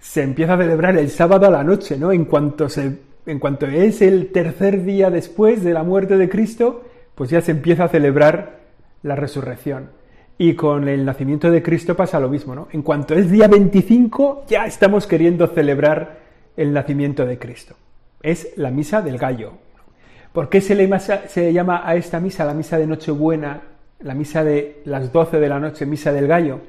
se 0.00 0.22
empieza 0.22 0.54
a 0.54 0.58
celebrar 0.58 0.96
el 0.96 1.10
sábado 1.10 1.46
a 1.46 1.50
la 1.50 1.62
noche, 1.62 1.96
¿no? 1.96 2.10
En 2.10 2.24
cuanto, 2.24 2.68
se, 2.68 2.98
en 3.28 3.38
cuanto 3.38 3.66
es 3.66 4.00
el 4.00 4.32
tercer 4.32 4.84
día 4.84 5.10
después 5.10 5.62
de 5.62 5.74
la 5.74 5.82
muerte 5.82 6.16
de 6.16 6.30
Cristo, 6.30 6.84
pues 7.14 7.28
ya 7.28 7.42
se 7.42 7.50
empieza 7.50 7.84
a 7.84 7.88
celebrar 7.88 8.60
la 9.02 9.16
resurrección. 9.16 9.90
Y 10.38 10.54
con 10.54 10.88
el 10.88 11.04
nacimiento 11.04 11.50
de 11.50 11.62
Cristo 11.62 11.94
pasa 11.94 12.20
lo 12.20 12.30
mismo, 12.30 12.54
¿no? 12.54 12.68
En 12.72 12.80
cuanto 12.80 13.14
es 13.14 13.30
día 13.30 13.46
25, 13.46 14.44
ya 14.48 14.64
estamos 14.64 15.06
queriendo 15.06 15.46
celebrar 15.48 16.20
el 16.56 16.72
nacimiento 16.72 17.26
de 17.26 17.38
Cristo. 17.38 17.74
Es 18.22 18.56
la 18.56 18.70
misa 18.70 19.02
del 19.02 19.18
gallo. 19.18 19.52
¿Por 20.32 20.48
qué 20.48 20.62
se 20.62 20.74
le 20.74 20.88
llama 21.52 21.82
a 21.84 21.96
esta 21.96 22.20
misa 22.20 22.46
la 22.46 22.54
misa 22.54 22.78
de 22.78 22.86
Nochebuena, 22.86 23.60
la 24.00 24.14
misa 24.14 24.42
de 24.42 24.80
las 24.86 25.12
12 25.12 25.38
de 25.38 25.48
la 25.48 25.60
noche, 25.60 25.84
misa 25.84 26.12
del 26.12 26.28
gallo? 26.28 26.60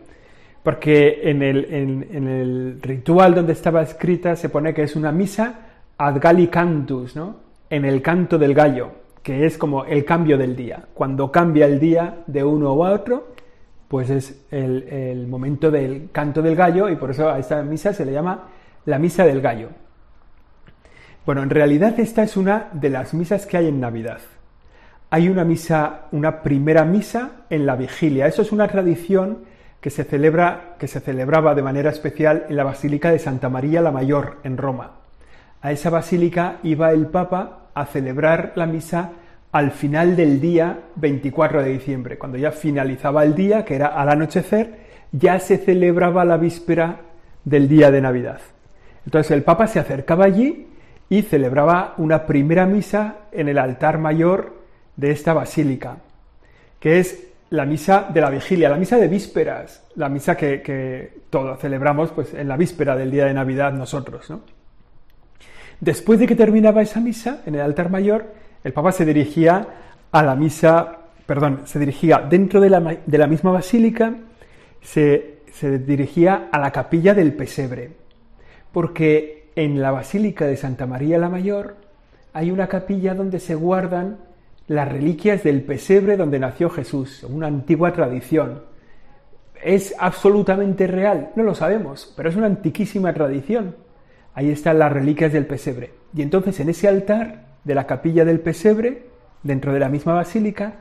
Porque 0.61 1.21
en 1.23 1.41
el 1.41 2.79
ritual 2.81 3.33
donde 3.33 3.53
estaba 3.53 3.81
escrita 3.81 4.35
se 4.35 4.49
pone 4.49 4.73
que 4.73 4.83
es 4.83 4.97
una 4.97 5.13
misa 5.13 5.68
ad 5.99 6.17
galli 6.19 6.47
cantus, 6.47 7.15
¿no? 7.15 7.35
En 7.69 7.83
el 7.83 8.01
canto 8.01 8.37
del 8.37 8.53
gallo, 8.53 8.91
que 9.21 9.45
es 9.45 9.57
como 9.57 9.83
el 9.83 10.05
cambio 10.05 10.37
del 10.37 10.55
día. 10.55 10.85
Cuando 10.93 11.29
cambia 11.29 11.65
el 11.65 11.77
día 11.77 12.23
de 12.25 12.43
uno 12.43 12.69
a 12.69 12.91
otro, 12.91 13.33
pues 13.89 14.09
es 14.09 14.45
el, 14.49 15.27
momento 15.27 15.69
del 15.69 16.09
canto 16.11 16.41
del 16.41 16.55
gallo 16.55 16.89
y 16.89 16.95
por 16.95 17.11
eso 17.11 17.29
a 17.29 17.37
esta 17.37 17.61
misa 17.63 17.91
se 17.91 18.05
le 18.05 18.13
llama 18.13 18.47
la 18.85 18.97
misa 18.97 19.25
del 19.25 19.41
gallo. 19.41 19.69
Bueno, 21.25 21.43
en 21.43 21.49
realidad 21.49 21.99
esta 21.99 22.23
es 22.23 22.37
una 22.37 22.69
de 22.71 22.89
las 22.89 23.13
misas 23.13 23.45
que 23.45 23.57
hay 23.57 23.67
en 23.67 23.81
Navidad. 23.81 24.21
Hay 25.09 25.27
una 25.27 25.43
misa, 25.43 26.07
una 26.13 26.41
primera 26.41 26.85
misa 26.85 27.31
en 27.49 27.65
la 27.65 27.75
vigilia. 27.75 28.25
Eso 28.25 28.41
es 28.41 28.53
una 28.53 28.69
tradición 28.69 29.39
que 29.81 29.89
se 29.89 30.05
celebra, 30.05 30.75
que 30.79 30.87
se 30.87 31.01
celebraba 31.01 31.55
de 31.55 31.61
manera 31.61 31.89
especial 31.89 32.45
en 32.47 32.55
la 32.55 32.63
Basílica 32.63 33.11
de 33.11 33.19
Santa 33.19 33.49
María 33.49 33.81
la 33.81 33.91
Mayor 33.91 34.37
en 34.43 34.55
Roma. 34.55 34.91
A 35.61 35.71
esa 35.71 35.89
basílica 35.89 36.59
iba 36.63 36.91
el 36.91 37.07
Papa 37.07 37.69
a 37.73 37.85
celebrar 37.85 38.53
la 38.55 38.65
misa 38.65 39.11
al 39.51 39.71
final 39.71 40.15
del 40.15 40.39
día 40.39 40.79
24 40.95 41.63
de 41.63 41.69
diciembre, 41.69 42.17
cuando 42.17 42.37
ya 42.37 42.51
finalizaba 42.51 43.23
el 43.23 43.35
día, 43.35 43.65
que 43.65 43.75
era 43.75 43.87
al 43.87 44.09
anochecer, 44.09 44.89
ya 45.11 45.39
se 45.39 45.57
celebraba 45.57 46.23
la 46.23 46.37
víspera 46.37 47.01
del 47.43 47.67
día 47.67 47.91
de 47.91 48.01
Navidad. 48.01 48.39
Entonces 49.05 49.31
el 49.31 49.43
Papa 49.43 49.67
se 49.67 49.79
acercaba 49.79 50.25
allí 50.25 50.67
y 51.09 51.23
celebraba 51.23 51.95
una 51.97 52.25
primera 52.25 52.65
misa 52.65 53.15
en 53.31 53.49
el 53.49 53.57
altar 53.57 53.97
mayor 53.97 54.53
de 54.95 55.11
esta 55.11 55.33
basílica, 55.33 55.97
que 56.79 56.99
es 56.99 57.27
la 57.49 57.65
misa 57.65 58.07
de 58.13 58.21
la 58.21 58.29
vigilia, 58.29 58.69
la 58.69 58.77
misa 58.77 58.97
de 58.97 59.07
vísperas, 59.07 59.83
la 59.95 60.07
misa 60.09 60.37
que, 60.37 61.19
todos 61.29 61.59
celebramos 61.59 62.11
pues, 62.11 62.33
en 62.33 62.47
la 62.47 62.57
víspera 62.57 62.95
del 62.95 63.09
día 63.09 63.25
de 63.25 63.33
Navidad 63.33 63.73
nosotros. 63.73 64.31
Después 65.81 66.19
de 66.19 66.27
que 66.27 66.35
terminaba 66.35 66.81
esa 66.81 66.99
misa 66.99 67.41
en 67.45 67.55
el 67.55 67.61
altar 67.61 67.89
mayor, 67.89 68.33
el 68.63 68.73
Papa 68.73 68.91
se 68.91 69.05
dirigía 69.05 69.67
a 70.11 70.23
la 70.23 70.35
misa, 70.35 70.97
perdón, 71.25 71.61
se 71.65 71.79
dirigía 71.79 72.19
dentro 72.19 72.59
de 72.59 72.69
la, 72.69 73.27
misma 73.27 73.51
basílica, 73.51 74.13
se, 74.81 75.39
se 75.53 75.79
dirigía 75.79 76.49
a 76.51 76.59
la 76.59 76.71
capilla 76.71 77.13
del 77.13 77.33
pesebre, 77.33 77.91
porque 78.73 79.51
en 79.55 79.81
la 79.81 79.91
basílica 79.91 80.45
de 80.45 80.57
Santa 80.57 80.85
María 80.85 81.17
la 81.17 81.29
Mayor 81.29 81.77
hay 82.33 82.51
una 82.51 82.67
capilla 82.67 83.13
donde 83.13 83.39
se 83.39 83.55
guardan 83.55 84.17
las 84.67 84.87
reliquias 84.87 85.43
del 85.43 85.63
pesebre 85.63 86.17
donde 86.17 86.39
nació 86.39 86.69
Jesús, 86.69 87.23
una 87.23 87.47
antigua 87.47 87.91
tradición. 87.93 88.63
¿Es 89.63 89.95
absolutamente 89.97 90.87
real? 90.87 91.31
No 91.35 91.43
lo 91.43 91.55
sabemos, 91.55 92.13
pero 92.15 92.29
es 92.29 92.35
una 92.35 92.45
antiquísima 92.45 93.13
tradición. 93.13 93.75
Ahí 94.39 94.51
están 94.51 94.79
las 94.79 94.93
reliquias 94.93 95.33
del 95.33 95.45
pesebre. 95.45 95.91
Y 96.15 96.21
entonces 96.21 96.57
en 96.61 96.69
ese 96.69 96.87
altar 96.87 97.41
de 97.65 97.75
la 97.75 97.85
capilla 97.85 98.23
del 98.23 98.39
pesebre, 98.39 99.03
dentro 99.43 99.73
de 99.73 99.81
la 99.81 99.89
misma 99.89 100.13
basílica, 100.13 100.75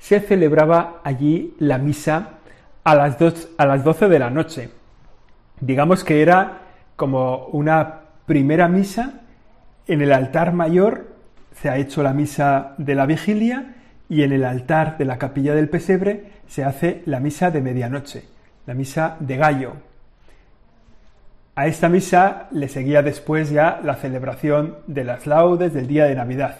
se 0.00 0.18
celebraba 0.18 1.00
allí 1.04 1.54
la 1.60 1.78
misa 1.78 2.30
a 2.82 2.96
las, 2.96 3.16
dos, 3.16 3.50
a 3.56 3.66
las 3.66 3.84
12 3.84 4.08
de 4.08 4.18
la 4.18 4.30
noche. 4.30 4.70
Digamos 5.60 6.02
que 6.02 6.22
era 6.22 6.62
como 6.96 7.46
una 7.52 8.00
primera 8.26 8.66
misa 8.66 9.20
en 9.86 10.02
el 10.02 10.12
altar 10.12 10.52
mayor 10.52 11.06
se 11.52 11.70
ha 11.70 11.76
hecho 11.76 12.02
la 12.02 12.14
misa 12.14 12.74
de 12.78 12.96
la 12.96 13.06
vigilia 13.06 13.76
y 14.08 14.24
en 14.24 14.32
el 14.32 14.44
altar 14.44 14.98
de 14.98 15.04
la 15.04 15.18
capilla 15.18 15.54
del 15.54 15.68
pesebre 15.68 16.32
se 16.48 16.64
hace 16.64 17.04
la 17.06 17.20
misa 17.20 17.52
de 17.52 17.60
medianoche, 17.60 18.24
la 18.66 18.74
misa 18.74 19.16
de 19.20 19.36
gallo. 19.36 19.93
A 21.56 21.68
esta 21.68 21.88
misa 21.88 22.48
le 22.50 22.68
seguía 22.68 23.02
después 23.02 23.50
ya 23.50 23.80
la 23.84 23.94
celebración 23.94 24.78
de 24.88 25.04
las 25.04 25.26
laudes 25.26 25.72
del 25.72 25.86
día 25.86 26.04
de 26.06 26.16
Navidad. 26.16 26.56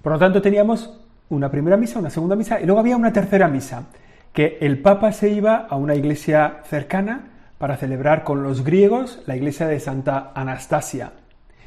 Por 0.00 0.12
lo 0.12 0.18
tanto, 0.18 0.40
teníamos 0.40 0.98
una 1.28 1.50
primera 1.50 1.76
misa, 1.76 1.98
una 1.98 2.08
segunda 2.08 2.34
misa 2.34 2.58
y 2.60 2.64
luego 2.64 2.80
había 2.80 2.96
una 2.96 3.12
tercera 3.12 3.48
misa, 3.48 3.88
que 4.32 4.56
el 4.62 4.80
Papa 4.80 5.12
se 5.12 5.28
iba 5.28 5.66
a 5.68 5.76
una 5.76 5.94
iglesia 5.94 6.60
cercana 6.64 7.28
para 7.58 7.76
celebrar 7.76 8.24
con 8.24 8.42
los 8.42 8.64
griegos 8.64 9.22
la 9.26 9.36
iglesia 9.36 9.66
de 9.66 9.78
Santa 9.80 10.32
Anastasia. 10.34 11.12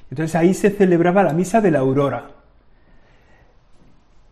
Entonces 0.09 0.35
ahí 0.35 0.53
se 0.53 0.71
celebraba 0.71 1.23
la 1.23 1.33
misa 1.33 1.61
de 1.61 1.71
la 1.71 1.79
aurora, 1.79 2.31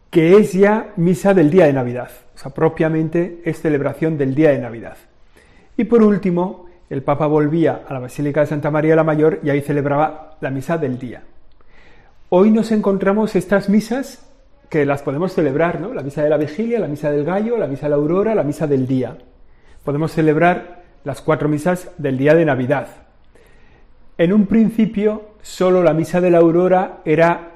que 0.10 0.38
es 0.38 0.54
ya 0.54 0.92
misa 0.96 1.34
del 1.34 1.52
día 1.52 1.66
de 1.66 1.74
Navidad, 1.74 2.10
o 2.36 2.38
sea, 2.38 2.52
propiamente 2.52 3.42
es 3.46 3.62
celebración 3.62 4.18
del 4.18 4.36
día 4.36 4.52
de 4.52 4.60
Navidad. 4.60 4.98
Y 5.78 5.86
por 5.86 6.04
último, 6.04 6.66
el 6.94 7.02
Papa 7.02 7.26
volvía 7.26 7.82
a 7.88 7.94
la 7.94 8.00
Basílica 8.00 8.42
de 8.42 8.46
Santa 8.46 8.70
María 8.70 8.96
la 8.96 9.04
Mayor 9.04 9.40
y 9.42 9.50
ahí 9.50 9.62
celebraba 9.62 10.38
la 10.42 10.52
misa 10.52 10.78
del 10.78 11.00
día. 11.00 11.24
Hoy 12.30 12.52
nos 12.52 12.72
encontramos 12.72 13.36
estas 13.36 13.68
misas 13.68 14.30
que 14.70 14.86
las 14.86 15.02
podemos 15.02 15.34
celebrar, 15.34 15.82
¿no? 15.82 15.92
La 15.92 16.04
misa 16.04 16.22
de 16.22 16.30
la 16.30 16.38
vigilia, 16.38 16.80
la 16.80 16.88
misa 16.88 17.10
del 17.10 17.26
gallo, 17.26 17.58
la 17.58 17.66
misa 17.66 17.88
de 17.88 17.90
la 17.90 17.96
aurora, 17.96 18.36
la 18.36 18.44
misa 18.44 18.68
del 18.68 18.86
día. 18.86 19.18
Podemos 19.84 20.12
celebrar 20.12 20.84
las 21.04 21.22
cuatro 21.22 21.50
misas 21.50 21.90
del 21.98 22.16
día 22.16 22.36
de 22.36 22.46
Navidad. 22.46 22.88
En 24.20 24.32
un 24.32 24.46
principio, 24.46 25.30
solo 25.42 25.82
la 25.82 25.96
misa 25.96 26.22
de 26.22 26.30
la 26.30 26.38
aurora 26.38 27.00
era, 27.06 27.54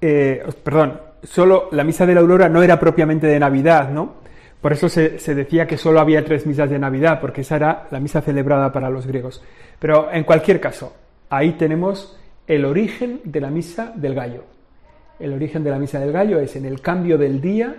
eh, 0.00 0.44
perdón, 0.64 1.00
solo 1.22 1.68
la 1.70 1.84
misa 1.84 2.04
de 2.04 2.14
la 2.14 2.20
aurora 2.20 2.48
no 2.48 2.64
era 2.64 2.80
propiamente 2.80 3.28
de 3.28 3.38
Navidad, 3.38 3.90
¿no? 3.90 4.19
Por 4.60 4.74
eso 4.74 4.88
se, 4.90 5.34
decía 5.34 5.66
que 5.66 5.78
solo 5.78 6.00
había 6.00 6.24
tres 6.24 6.46
misas 6.46 6.68
de 6.68 6.78
Navidad, 6.78 7.18
porque 7.20 7.40
esa 7.40 7.56
era 7.56 7.86
la 7.90 7.98
misa 7.98 8.20
celebrada 8.20 8.72
para 8.72 8.90
los 8.90 9.06
griegos. 9.06 9.42
Pero 9.78 10.12
en 10.12 10.24
cualquier 10.24 10.60
caso, 10.60 10.94
ahí 11.30 11.52
tenemos 11.52 12.18
el 12.46 12.66
origen 12.66 13.20
de 13.24 13.40
la 13.40 13.50
misa 13.50 13.92
del 13.94 14.14
gallo. 14.14 14.44
El 15.18 15.32
origen 15.32 15.64
de 15.64 15.70
la 15.70 15.78
misa 15.78 15.98
del 15.98 16.12
gallo 16.12 16.40
es 16.40 16.56
en 16.56 16.66
el 16.66 16.82
cambio 16.82 17.16
del 17.16 17.40
día, 17.40 17.74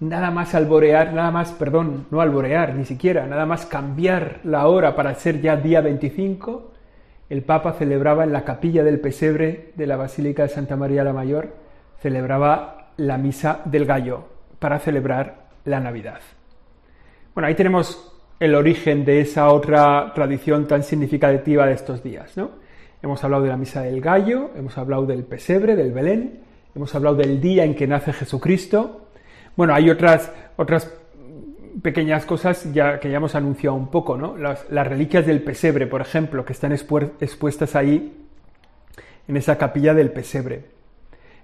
nada 0.00 0.30
más 0.30 0.54
alborear, 0.54 1.12
nada 1.12 1.30
más, 1.30 1.52
perdón, 1.52 2.06
no 2.10 2.20
alborear 2.22 2.74
ni 2.74 2.84
siquiera, 2.84 3.26
nada 3.26 3.44
más 3.44 3.66
cambiar 3.66 4.40
la 4.44 4.66
hora 4.66 4.96
para 4.96 5.14
ser 5.14 5.40
ya 5.42 5.56
día 5.56 5.82
25, 5.82 6.72
el 7.28 7.42
Papa 7.42 7.72
celebraba 7.72 8.24
en 8.24 8.32
la 8.32 8.44
capilla 8.44 8.82
del 8.82 9.00
pesebre 9.00 9.72
de 9.76 9.86
la 9.86 9.96
Basílica 9.96 10.42
de 10.42 10.48
Santa 10.48 10.76
María 10.76 11.04
la 11.04 11.12
Mayor, 11.12 11.54
celebraba 12.00 12.92
la 12.96 13.18
misa 13.18 13.60
del 13.64 13.86
gallo 13.86 14.24
para 14.58 14.78
celebrar 14.78 15.41
la 15.64 15.80
Navidad. 15.80 16.20
Bueno, 17.34 17.48
ahí 17.48 17.54
tenemos 17.54 18.12
el 18.40 18.54
origen 18.54 19.04
de 19.04 19.20
esa 19.20 19.50
otra 19.52 20.12
tradición 20.14 20.66
tan 20.66 20.82
significativa 20.82 21.66
de 21.66 21.74
estos 21.74 22.02
días, 22.02 22.36
¿no? 22.36 22.50
Hemos 23.00 23.22
hablado 23.24 23.44
de 23.44 23.48
la 23.48 23.56
misa 23.56 23.82
del 23.82 24.00
gallo, 24.00 24.50
hemos 24.56 24.76
hablado 24.78 25.06
del 25.06 25.24
pesebre, 25.24 25.76
del 25.76 25.92
Belén, 25.92 26.40
hemos 26.74 26.94
hablado 26.94 27.16
del 27.16 27.40
día 27.40 27.64
en 27.64 27.74
que 27.74 27.86
nace 27.86 28.12
Jesucristo. 28.12 29.08
Bueno, 29.56 29.74
hay 29.74 29.90
otras, 29.90 30.32
otras 30.56 30.92
pequeñas 31.82 32.26
cosas 32.26 32.72
ya, 32.72 33.00
que 33.00 33.10
ya 33.10 33.16
hemos 33.16 33.34
anunciado 33.34 33.76
un 33.76 33.88
poco, 33.88 34.16
¿no? 34.16 34.36
Las, 34.36 34.68
las 34.70 34.86
reliquias 34.86 35.26
del 35.26 35.42
pesebre, 35.42 35.86
por 35.86 36.00
ejemplo, 36.00 36.44
que 36.44 36.52
están 36.52 36.72
expuestas 36.72 37.74
ahí 37.74 38.26
en 39.26 39.36
esa 39.36 39.56
capilla 39.58 39.94
del 39.94 40.10
pesebre 40.10 40.81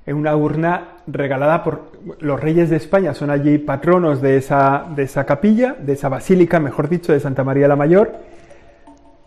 en 0.06 0.16
una 0.16 0.34
urna 0.36 0.88
regalada 1.06 1.62
por 1.62 1.92
los 2.20 2.40
reyes 2.40 2.70
de 2.70 2.76
España, 2.76 3.12
son 3.12 3.30
allí 3.30 3.58
patronos 3.58 4.22
de 4.22 4.38
esa, 4.38 4.86
de 4.94 5.02
esa 5.02 5.24
capilla, 5.24 5.76
de 5.78 5.92
esa 5.92 6.08
basílica, 6.08 6.60
mejor 6.60 6.88
dicho, 6.88 7.12
de 7.12 7.20
Santa 7.20 7.44
María 7.44 7.68
la 7.68 7.76
Mayor. 7.76 8.12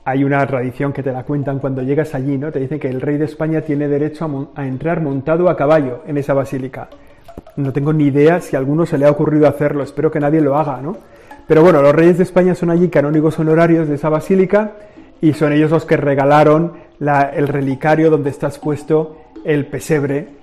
Hay 0.05 0.23
una 0.23 0.45
tradición 0.47 0.91
que 0.91 1.03
te 1.03 1.11
la 1.11 1.23
cuentan 1.23 1.59
cuando 1.59 1.83
llegas 1.83 2.15
allí, 2.15 2.37
¿no? 2.37 2.51
Te 2.51 2.59
dicen 2.59 2.79
que 2.79 2.89
el 2.89 3.01
rey 3.01 3.17
de 3.17 3.25
España 3.25 3.61
tiene 3.61 3.87
derecho 3.87 4.49
a, 4.55 4.65
entrar 4.65 5.01
montado 5.01 5.49
a 5.49 5.55
caballo 5.55 6.01
en 6.07 6.17
esa 6.17 6.33
basílica. 6.33 6.89
No 7.57 7.71
tengo 7.71 7.93
ni 7.93 8.05
idea 8.05 8.41
si 8.41 8.55
a 8.55 8.59
alguno 8.59 8.87
se 8.87 8.97
le 8.97 9.05
ha 9.05 9.11
ocurrido 9.11 9.47
hacerlo, 9.47 9.83
espero 9.83 10.09
que 10.09 10.19
nadie 10.19 10.41
lo 10.41 10.57
haga, 10.57 10.81
¿no? 10.81 10.97
Pero 11.47 11.61
bueno, 11.61 11.81
los 11.81 11.93
reyes 11.93 12.17
de 12.17 12.23
España 12.23 12.55
son 12.55 12.71
allí 12.71 12.89
canónigos 12.89 13.37
honorarios 13.37 13.87
de 13.87 13.95
esa 13.95 14.09
basílica 14.09 14.71
y 15.21 15.33
son 15.33 15.53
ellos 15.53 15.69
los 15.69 15.85
que 15.85 15.97
regalaron 15.97 16.73
el 16.99 17.47
relicario 17.47 18.09
donde 18.09 18.29
está 18.29 18.47
expuesto 18.47 19.17
el 19.43 19.65
pesebre 19.67 20.40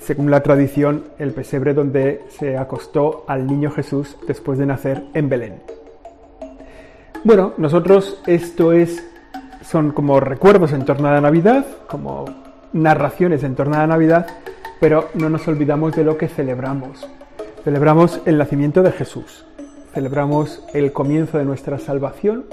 según 0.00 0.30
la 0.30 0.42
tradición, 0.42 1.04
el 1.18 1.32
pesebre 1.32 1.74
donde 1.74 2.22
se 2.28 2.56
acostó 2.56 3.24
al 3.26 3.46
niño 3.46 3.70
Jesús 3.70 4.16
después 4.26 4.58
de 4.58 4.66
nacer 4.66 5.02
en 5.14 5.28
Belén. 5.28 5.62
Bueno, 7.24 7.54
nosotros 7.56 8.20
esto 8.26 8.72
es 8.72 9.04
son 9.62 9.92
como 9.92 10.18
recuerdos 10.20 10.72
en 10.72 10.84
torno 10.84 11.08
a 11.08 11.12
la 11.12 11.20
Navidad, 11.20 11.64
como 11.88 12.24
narraciones 12.72 13.44
en 13.44 13.54
torno 13.54 13.76
a 13.76 13.80
la 13.80 13.86
Navidad, 13.86 14.26
pero 14.80 15.08
no 15.14 15.28
nos 15.28 15.46
olvidamos 15.46 15.94
de 15.94 16.04
lo 16.04 16.18
que 16.18 16.28
celebramos. 16.28 17.08
Celebramos 17.62 18.20
el 18.24 18.38
nacimiento 18.38 18.82
de 18.82 18.90
Jesús, 18.90 19.46
celebramos 19.94 20.64
el 20.74 20.92
comienzo 20.92 21.38
de 21.38 21.44
nuestra 21.44 21.78
salvación, 21.78 22.44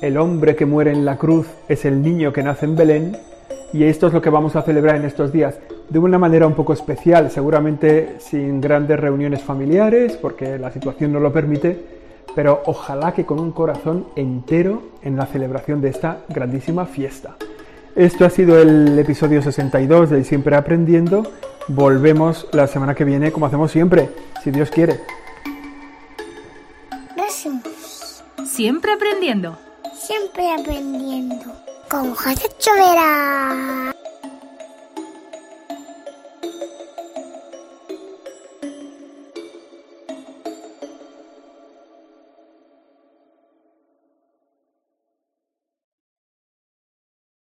el 0.00 0.16
hombre 0.16 0.54
que 0.54 0.66
muere 0.66 0.92
en 0.92 1.04
la 1.04 1.16
cruz 1.16 1.48
es 1.68 1.84
el 1.84 2.02
niño 2.02 2.32
que 2.32 2.42
nace 2.42 2.66
en 2.66 2.76
Belén 2.76 3.16
y 3.72 3.84
esto 3.84 4.06
es 4.06 4.12
lo 4.12 4.22
que 4.22 4.30
vamos 4.30 4.54
a 4.54 4.62
celebrar 4.62 4.96
en 4.96 5.04
estos 5.04 5.32
días 5.32 5.58
de 5.92 5.98
una 5.98 6.18
manera 6.18 6.46
un 6.46 6.54
poco 6.54 6.72
especial, 6.72 7.30
seguramente 7.30 8.16
sin 8.18 8.62
grandes 8.62 8.98
reuniones 8.98 9.42
familiares 9.42 10.16
porque 10.16 10.58
la 10.58 10.72
situación 10.72 11.12
no 11.12 11.20
lo 11.20 11.30
permite, 11.30 11.78
pero 12.34 12.62
ojalá 12.64 13.12
que 13.12 13.26
con 13.26 13.38
un 13.38 13.52
corazón 13.52 14.06
entero 14.16 14.82
en 15.02 15.16
la 15.16 15.26
celebración 15.26 15.82
de 15.82 15.90
esta 15.90 16.22
grandísima 16.30 16.86
fiesta. 16.86 17.36
Esto 17.94 18.24
ha 18.24 18.30
sido 18.30 18.58
el 18.58 18.98
episodio 18.98 19.42
62 19.42 20.08
de 20.08 20.24
Siempre 20.24 20.56
Aprendiendo. 20.56 21.24
Volvemos 21.68 22.48
la 22.52 22.66
semana 22.66 22.94
que 22.94 23.04
viene 23.04 23.30
como 23.30 23.44
hacemos 23.44 23.70
siempre, 23.70 24.08
si 24.42 24.50
Dios 24.50 24.70
quiere. 24.70 24.98
Gracias. 27.14 28.24
Siempre 28.46 28.92
aprendiendo. 28.92 29.58
Siempre 29.94 30.54
aprendiendo. 30.54 31.52
Con 31.90 32.14
José 32.14 32.48
Chovera. 32.58 33.92